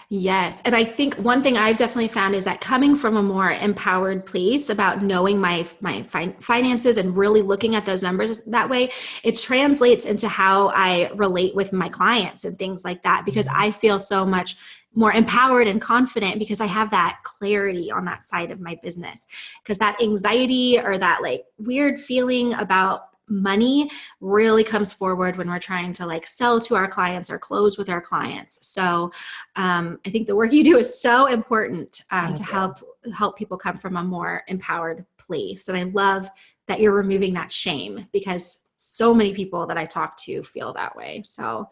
Yes. 0.09 0.61
And 0.63 0.73
I 0.73 0.83
think 0.85 1.15
one 1.15 1.43
thing 1.43 1.57
I've 1.57 1.77
definitely 1.77 2.07
found 2.07 2.33
is 2.33 2.45
that 2.45 2.61
coming 2.61 2.95
from 2.95 3.17
a 3.17 3.21
more 3.21 3.51
empowered 3.51 4.25
place 4.25 4.69
about 4.69 5.03
knowing 5.03 5.39
my 5.39 5.67
my 5.81 6.03
fin- 6.03 6.35
finances 6.39 6.97
and 6.97 7.15
really 7.15 7.41
looking 7.41 7.75
at 7.75 7.85
those 7.85 8.01
numbers 8.01 8.39
that 8.41 8.69
way, 8.69 8.91
it 9.23 9.37
translates 9.37 10.05
into 10.05 10.29
how 10.29 10.69
I 10.69 11.11
relate 11.15 11.53
with 11.53 11.73
my 11.73 11.89
clients 11.89 12.45
and 12.45 12.57
things 12.57 12.85
like 12.85 13.03
that 13.03 13.25
because 13.25 13.47
mm-hmm. 13.47 13.63
I 13.63 13.71
feel 13.71 13.99
so 13.99 14.25
much 14.25 14.55
more 14.95 15.11
empowered 15.11 15.67
and 15.67 15.81
confident 15.81 16.37
because 16.37 16.61
I 16.61 16.67
have 16.67 16.91
that 16.91 17.19
clarity 17.23 17.91
on 17.91 18.05
that 18.05 18.25
side 18.25 18.51
of 18.51 18.59
my 18.59 18.77
business. 18.81 19.27
Because 19.61 19.77
that 19.79 20.01
anxiety 20.01 20.79
or 20.79 20.97
that 20.97 21.21
like 21.21 21.43
weird 21.57 21.99
feeling 21.99 22.53
about 22.53 23.07
money 23.27 23.89
really 24.19 24.63
comes 24.63 24.91
forward 24.91 25.37
when 25.37 25.49
we're 25.49 25.59
trying 25.59 25.93
to 25.93 26.05
like 26.05 26.27
sell 26.27 26.59
to 26.59 26.75
our 26.75 26.87
clients 26.87 27.29
or 27.29 27.39
close 27.39 27.77
with 27.77 27.89
our 27.89 28.01
clients. 28.01 28.67
So 28.67 29.11
um, 29.55 29.99
i 30.05 30.09
think 30.09 30.27
the 30.27 30.35
work 30.35 30.51
you 30.51 30.63
do 30.63 30.77
is 30.77 31.01
so 31.01 31.27
important 31.27 32.01
um, 32.11 32.33
to 32.33 32.43
help 32.43 32.79
help 33.13 33.37
people 33.37 33.57
come 33.57 33.77
from 33.77 33.97
a 33.97 34.03
more 34.03 34.43
empowered 34.47 35.05
place. 35.17 35.67
And 35.67 35.77
i 35.77 35.83
love 35.83 36.29
that 36.67 36.79
you're 36.79 36.93
removing 36.93 37.33
that 37.33 37.51
shame 37.51 38.07
because 38.13 38.67
so 38.75 39.13
many 39.13 39.33
people 39.33 39.65
that 39.67 39.77
i 39.77 39.85
talk 39.85 40.17
to 40.17 40.43
feel 40.43 40.73
that 40.73 40.95
way. 40.95 41.21
So 41.25 41.69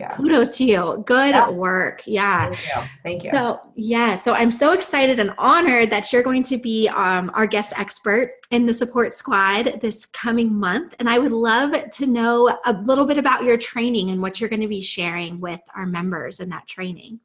yeah. 0.00 0.16
kudos 0.16 0.56
to 0.56 0.64
you. 0.64 1.02
Good 1.06 1.34
yeah. 1.34 1.50
work. 1.50 2.02
Yeah. 2.06 2.46
Thank 2.46 2.64
you. 2.64 2.82
Thank 3.02 3.24
you. 3.24 3.30
So, 3.30 3.60
yeah. 3.76 4.14
So, 4.14 4.32
I'm 4.32 4.50
so 4.50 4.72
excited 4.72 5.20
and 5.20 5.32
honored 5.36 5.90
that 5.90 6.12
you're 6.12 6.22
going 6.22 6.42
to 6.44 6.56
be 6.56 6.88
um, 6.88 7.30
our 7.34 7.46
guest 7.46 7.74
expert 7.76 8.32
in 8.50 8.66
the 8.66 8.74
support 8.74 9.12
squad 9.12 9.78
this 9.80 10.06
coming 10.06 10.52
month. 10.52 10.96
And 10.98 11.08
I 11.08 11.18
would 11.18 11.32
love 11.32 11.74
to 11.90 12.06
know 12.06 12.58
a 12.64 12.72
little 12.72 13.04
bit 13.04 13.18
about 13.18 13.44
your 13.44 13.58
training 13.58 14.10
and 14.10 14.22
what 14.22 14.40
you're 14.40 14.50
going 14.50 14.62
to 14.62 14.68
be 14.68 14.80
sharing 14.80 15.38
with 15.38 15.60
our 15.74 15.86
members 15.86 16.40
in 16.40 16.48
that 16.48 16.66
training. 16.66 17.20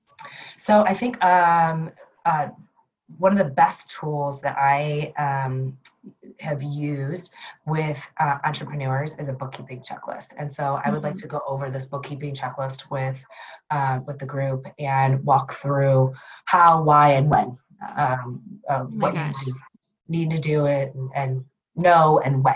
So, 0.58 0.82
I 0.82 0.94
think 0.94 1.24
um, 1.24 1.92
uh, 2.26 2.50
one 3.18 3.32
of 3.32 3.38
the 3.38 3.54
best 3.54 3.90
tools 3.90 4.42
that 4.42 4.58
I 4.58 5.14
um, 5.18 5.78
have 6.40 6.62
used 6.62 7.32
with 7.66 8.02
uh, 8.20 8.38
entrepreneurs 8.44 9.16
is 9.16 9.30
a 9.30 9.34
bookkeeping 9.34 9.82
checklist. 9.82 10.34
And 10.38 10.52
so 10.52 10.80
I 10.84 10.90
would 10.90 10.98
mm-hmm. 10.98 11.06
like 11.06 11.16
to 11.16 11.28
go 11.28 11.42
over 11.48 11.70
this 11.70 11.86
bookkeeping 11.86 12.36
checklist 12.36 12.90
with 12.90 13.18
uh, 13.72 14.00
with 14.06 14.20
the 14.20 14.26
group 14.26 14.68
and 14.80 15.24
walk 15.24 15.54
through 15.56 16.14
how, 16.46 16.84
why, 16.84 17.12
and 17.14 17.30
when 17.30 17.58
um, 17.98 18.42
of 18.70 18.88
oh 18.94 18.98
what 18.98 19.14
gosh. 19.14 19.36
you 19.46 19.56
need 20.08 20.30
to 20.32 20.40
do 20.40 20.66
it 20.66 20.94
and, 20.94 21.10
and 21.16 21.46
know 21.76 22.20
and 22.20 22.44
when. 22.44 22.56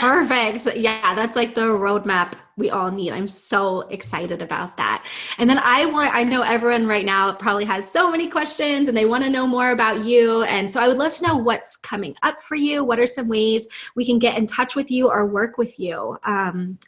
Perfect. 0.00 0.76
Yeah, 0.76 1.14
that's 1.14 1.36
like 1.36 1.54
the 1.54 1.62
roadmap 1.62 2.34
we 2.56 2.70
all 2.70 2.90
need. 2.90 3.12
I'm 3.12 3.28
so 3.28 3.82
excited 3.82 4.42
about 4.42 4.76
that. 4.76 5.06
And 5.38 5.48
then 5.48 5.58
I 5.58 5.86
want, 5.86 6.14
I 6.14 6.22
know 6.24 6.42
everyone 6.42 6.86
right 6.86 7.04
now 7.04 7.32
probably 7.32 7.64
has 7.64 7.90
so 7.90 8.10
many 8.10 8.28
questions 8.28 8.88
and 8.88 8.96
they 8.96 9.06
want 9.06 9.24
to 9.24 9.30
know 9.30 9.46
more 9.46 9.70
about 9.70 10.04
you. 10.04 10.42
And 10.42 10.70
so 10.70 10.80
I 10.80 10.88
would 10.88 10.98
love 10.98 11.12
to 11.14 11.26
know 11.26 11.36
what's 11.36 11.76
coming 11.76 12.14
up 12.22 12.40
for 12.42 12.54
you. 12.54 12.84
What 12.84 12.98
are 12.98 13.06
some 13.06 13.28
ways 13.28 13.68
we 13.96 14.04
can 14.04 14.18
get 14.18 14.36
in 14.36 14.46
touch 14.46 14.76
with 14.76 14.90
you 14.90 15.08
or 15.08 15.26
work 15.26 15.56
with 15.56 15.78
you? 15.80 16.18
Um, 16.24 16.78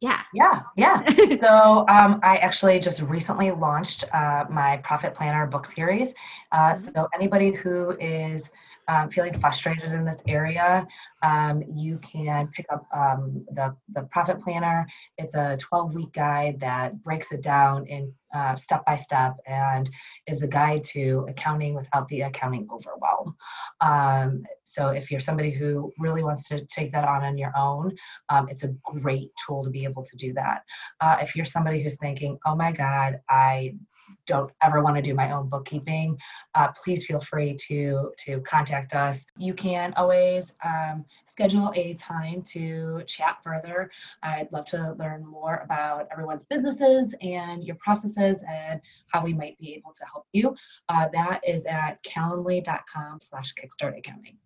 yeah. 0.00 0.22
Yeah. 0.32 0.60
Yeah. 0.76 1.04
so 1.40 1.84
um, 1.88 2.20
I 2.22 2.36
actually 2.38 2.78
just 2.78 3.02
recently 3.02 3.50
launched 3.50 4.04
uh, 4.14 4.44
my 4.48 4.76
Profit 4.78 5.14
Planner 5.14 5.46
book 5.46 5.66
series. 5.66 6.14
Uh, 6.52 6.72
mm-hmm. 6.72 6.94
so 6.94 7.08
anybody 7.12 7.50
who 7.50 7.96
is 7.98 8.50
um, 8.88 9.10
feeling 9.10 9.38
frustrated 9.38 9.92
in 9.92 10.04
this 10.04 10.22
area, 10.26 10.86
um, 11.22 11.62
you 11.74 11.98
can 11.98 12.48
pick 12.48 12.66
up 12.72 12.86
um, 12.94 13.44
the, 13.52 13.74
the 13.92 14.02
Profit 14.10 14.40
Planner. 14.40 14.86
It's 15.18 15.34
a 15.34 15.56
12 15.58 15.94
week 15.94 16.12
guide 16.12 16.58
that 16.60 17.02
breaks 17.02 17.30
it 17.32 17.42
down 17.42 17.86
in 17.86 18.12
uh, 18.34 18.56
step 18.56 18.84
by 18.84 18.96
step 18.96 19.36
and 19.46 19.88
is 20.26 20.42
a 20.42 20.46
guide 20.46 20.84
to 20.84 21.26
accounting 21.28 21.74
without 21.74 22.08
the 22.08 22.22
accounting 22.22 22.68
overwhelm. 22.70 23.34
Um, 23.80 24.42
so, 24.64 24.88
if 24.88 25.10
you're 25.10 25.20
somebody 25.20 25.50
who 25.50 25.92
really 25.98 26.22
wants 26.22 26.46
to 26.48 26.64
take 26.66 26.92
that 26.92 27.04
on 27.04 27.24
on 27.24 27.38
your 27.38 27.56
own, 27.56 27.96
um, 28.28 28.48
it's 28.50 28.64
a 28.64 28.74
great 28.84 29.30
tool 29.46 29.64
to 29.64 29.70
be 29.70 29.84
able 29.84 30.04
to 30.04 30.16
do 30.16 30.34
that. 30.34 30.62
Uh, 31.00 31.16
if 31.22 31.34
you're 31.34 31.46
somebody 31.46 31.82
who's 31.82 31.96
thinking, 31.96 32.38
oh 32.44 32.54
my 32.54 32.72
God, 32.72 33.20
I 33.30 33.74
don't 34.26 34.50
ever 34.62 34.82
want 34.82 34.96
to 34.96 35.02
do 35.02 35.14
my 35.14 35.32
own 35.32 35.48
bookkeeping, 35.48 36.18
uh, 36.54 36.68
please 36.72 37.06
feel 37.06 37.20
free 37.20 37.56
to 37.68 38.12
to 38.24 38.40
contact 38.40 38.94
us. 38.94 39.24
You 39.36 39.54
can 39.54 39.92
always 39.96 40.52
um, 40.64 41.04
schedule 41.26 41.72
a 41.76 41.94
time 41.94 42.42
to 42.48 43.02
chat 43.06 43.38
further. 43.42 43.90
I'd 44.22 44.48
love 44.52 44.66
to 44.66 44.94
learn 44.98 45.24
more 45.24 45.62
about 45.64 46.08
everyone's 46.12 46.44
businesses 46.44 47.14
and 47.22 47.64
your 47.64 47.76
processes 47.76 48.42
and 48.48 48.80
how 49.08 49.24
we 49.24 49.32
might 49.32 49.58
be 49.58 49.74
able 49.74 49.92
to 49.92 50.04
help 50.04 50.26
you. 50.32 50.54
Uh, 50.88 51.08
that 51.12 51.40
is 51.46 51.64
at 51.66 52.02
calendly.com 52.02 53.18
slash 53.20 53.54
kickstart 53.54 53.96
accounting. 53.98 54.36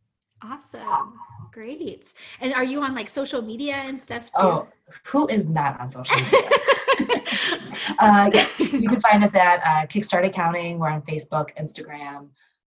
Awesome. 0.44 1.14
Great. 1.53 2.12
And 2.40 2.53
are 2.53 2.64
you 2.64 2.83
on 2.83 2.94
like 2.94 3.09
social 3.09 3.42
media 3.42 3.77
and 3.87 4.01
stuff 4.01 4.25
too? 4.27 4.42
Oh, 4.42 4.68
who 5.05 5.29
is 5.29 5.46
not 5.46 5.81
on 5.81 5.88
social 5.88 6.16
media? 6.16 6.40
uh, 7.99 8.31
yeah, 8.33 8.47
you 8.59 8.88
can 8.88 9.01
find 9.01 9.25
us 9.25 9.35
at 9.35 9.61
uh, 9.65 9.87
Kickstart 9.87 10.27
Accounting. 10.27 10.79
We're 10.79 10.91
on 10.91 11.03
Facebook, 11.03 11.51
Instagram. 11.61 12.29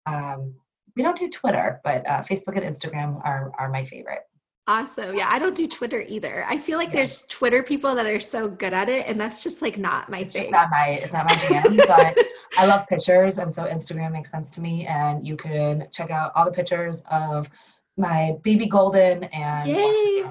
Um, 0.06 0.54
we 0.96 1.02
don't 1.02 1.18
do 1.18 1.28
Twitter, 1.28 1.80
but 1.84 2.06
uh, 2.08 2.22
Facebook 2.24 2.56
and 2.56 2.64
Instagram 2.64 3.24
are, 3.24 3.52
are 3.58 3.70
my 3.70 3.84
favorite. 3.84 4.20
Awesome. 4.66 5.16
Yeah, 5.16 5.28
I 5.28 5.38
don't 5.38 5.56
do 5.56 5.66
Twitter 5.66 6.04
either. 6.06 6.44
I 6.48 6.56
feel 6.56 6.78
like 6.78 6.90
yeah. 6.90 6.96
there's 6.96 7.22
Twitter 7.22 7.62
people 7.62 7.94
that 7.94 8.06
are 8.06 8.20
so 8.20 8.48
good 8.48 8.72
at 8.72 8.88
it, 8.88 9.06
and 9.08 9.20
that's 9.20 9.42
just 9.42 9.62
like 9.62 9.78
not 9.78 10.08
my 10.08 10.20
it's 10.20 10.32
thing. 10.32 10.42
It's 10.44 10.52
not 10.52 10.70
my 10.70 11.00
it's 11.02 11.12
not 11.12 11.28
my 11.28 11.34
jam, 11.36 11.76
but 11.88 12.16
I 12.56 12.66
love 12.66 12.86
pictures, 12.86 13.38
and 13.38 13.52
so 13.52 13.64
Instagram 13.64 14.12
makes 14.12 14.30
sense 14.30 14.52
to 14.52 14.60
me. 14.60 14.86
And 14.86 15.26
you 15.26 15.36
can 15.36 15.88
check 15.90 16.10
out 16.10 16.30
all 16.36 16.44
the 16.44 16.52
pictures 16.52 17.02
of 17.10 17.50
my 17.96 18.36
baby 18.42 18.66
golden 18.66 19.24
and. 19.24 20.30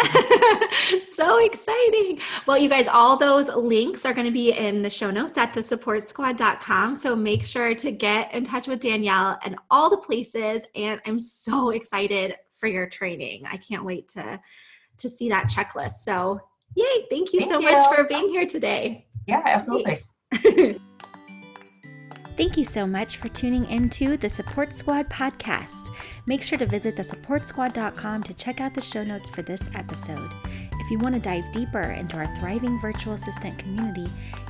so 1.02 1.44
exciting. 1.44 2.20
Well, 2.46 2.58
you 2.58 2.68
guys, 2.68 2.88
all 2.88 3.16
those 3.16 3.48
links 3.48 4.04
are 4.06 4.12
going 4.12 4.26
to 4.26 4.32
be 4.32 4.52
in 4.52 4.82
the 4.82 4.90
show 4.90 5.10
notes 5.10 5.38
at 5.38 5.52
thesupportsquad.com. 5.52 6.96
So 6.96 7.16
make 7.16 7.44
sure 7.44 7.74
to 7.74 7.90
get 7.90 8.32
in 8.32 8.44
touch 8.44 8.66
with 8.66 8.80
Danielle 8.80 9.38
and 9.44 9.56
all 9.70 9.90
the 9.90 9.98
places. 9.98 10.66
And 10.74 11.00
I'm 11.06 11.18
so 11.18 11.70
excited 11.70 12.36
for 12.58 12.68
your 12.68 12.88
training. 12.88 13.44
I 13.50 13.56
can't 13.56 13.84
wait 13.84 14.08
to 14.10 14.40
to 14.98 15.08
see 15.08 15.30
that 15.30 15.48
checklist. 15.48 16.02
So 16.02 16.38
yay, 16.74 17.06
thank 17.08 17.32
you 17.32 17.40
thank 17.40 17.52
so 17.52 17.58
you. 17.58 17.70
much 17.70 17.94
for 17.94 18.04
being 18.04 18.28
here 18.28 18.46
today. 18.46 19.06
Yeah, 19.26 19.42
absolutely. 19.44 19.98
Thank 22.40 22.56
you 22.56 22.64
so 22.64 22.86
much 22.86 23.18
for 23.18 23.28
tuning 23.28 23.66
into 23.66 24.16
the 24.16 24.30
Support 24.30 24.74
Squad 24.74 25.10
podcast. 25.10 25.90
Make 26.24 26.42
sure 26.42 26.56
to 26.56 26.64
visit 26.64 26.96
thesupportsquad.com 26.96 28.22
to 28.22 28.32
check 28.32 28.62
out 28.62 28.72
the 28.72 28.80
show 28.80 29.04
notes 29.04 29.28
for 29.28 29.42
this 29.42 29.68
episode. 29.74 30.30
If 30.46 30.90
you 30.90 30.96
want 30.96 31.16
to 31.16 31.20
dive 31.20 31.44
deeper 31.52 31.82
into 31.82 32.16
our 32.16 32.34
thriving 32.36 32.80
virtual 32.80 33.12
assistant 33.12 33.58
community, 33.58 34.06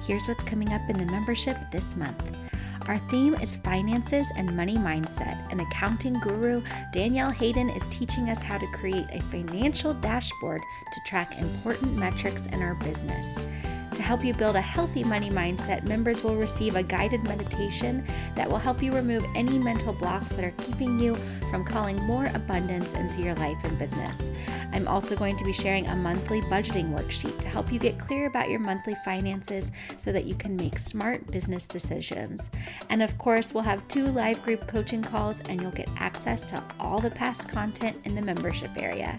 here's 0.06 0.28
what's 0.28 0.44
coming 0.44 0.72
up 0.72 0.82
in 0.88 0.98
the 0.98 1.10
membership 1.10 1.56
this 1.72 1.96
month. 1.96 2.38
Our 2.86 2.98
theme 3.10 3.34
is 3.34 3.56
finances 3.56 4.30
and 4.36 4.56
money 4.56 4.76
mindset, 4.76 5.50
and 5.50 5.60
accounting 5.60 6.12
guru 6.12 6.62
Danielle 6.92 7.32
Hayden 7.32 7.70
is 7.70 7.82
teaching 7.90 8.30
us 8.30 8.40
how 8.40 8.58
to 8.58 8.66
create 8.68 9.06
a 9.10 9.20
financial 9.20 9.94
dashboard 9.94 10.60
to 10.60 11.00
track 11.06 11.40
important 11.40 11.94
metrics 11.94 12.46
in 12.46 12.62
our 12.62 12.76
business. 12.76 13.44
To 13.92 14.02
help 14.02 14.24
you 14.24 14.32
build 14.34 14.56
a 14.56 14.60
healthy 14.60 15.02
money 15.04 15.30
mindset, 15.30 15.86
members 15.86 16.22
will 16.22 16.36
receive 16.36 16.76
a 16.76 16.82
guided 16.82 17.24
meditation 17.24 18.06
that 18.34 18.48
will 18.48 18.58
help 18.58 18.82
you 18.82 18.92
remove 18.92 19.24
any 19.34 19.58
mental 19.58 19.92
blocks 19.92 20.32
that 20.32 20.44
are 20.44 20.54
keeping 20.58 20.98
you 20.98 21.14
from 21.50 21.64
calling 21.64 21.96
more 22.04 22.26
abundance 22.34 22.94
into 22.94 23.20
your 23.20 23.34
life 23.34 23.58
and 23.64 23.78
business. 23.78 24.30
I'm 24.72 24.86
also 24.86 25.16
going 25.16 25.36
to 25.36 25.44
be 25.44 25.52
sharing 25.52 25.86
a 25.88 25.96
monthly 25.96 26.40
budgeting 26.42 26.96
worksheet 26.96 27.38
to 27.40 27.48
help 27.48 27.72
you 27.72 27.78
get 27.78 27.98
clear 27.98 28.26
about 28.26 28.48
your 28.48 28.60
monthly 28.60 28.94
finances 29.04 29.72
so 29.98 30.12
that 30.12 30.24
you 30.24 30.34
can 30.34 30.56
make 30.56 30.78
smart 30.78 31.26
business 31.30 31.66
decisions. 31.66 32.50
And 32.88 33.02
of 33.02 33.18
course, 33.18 33.52
we'll 33.52 33.64
have 33.64 33.86
two 33.88 34.06
live 34.06 34.42
group 34.42 34.66
coaching 34.68 35.02
calls 35.02 35.40
and 35.48 35.60
you'll 35.60 35.70
get 35.72 35.90
access 35.96 36.42
to 36.46 36.62
all 36.78 37.00
the 37.00 37.10
past 37.10 37.48
content 37.48 37.96
in 38.04 38.14
the 38.14 38.22
membership 38.22 38.70
area. 38.80 39.18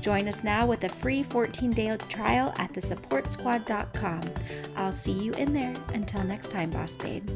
Join 0.00 0.28
us 0.28 0.44
now 0.44 0.66
with 0.66 0.84
a 0.84 0.88
free 0.88 1.22
14 1.22 1.70
day 1.70 1.96
trial 2.08 2.52
at 2.58 2.72
thesupportsquad.com. 2.72 4.19
I'll 4.76 4.92
see 4.92 5.12
you 5.12 5.32
in 5.32 5.52
there. 5.52 5.74
Until 5.94 6.24
next 6.24 6.50
time, 6.50 6.70
Boss 6.70 6.96
Babe. 6.96 7.28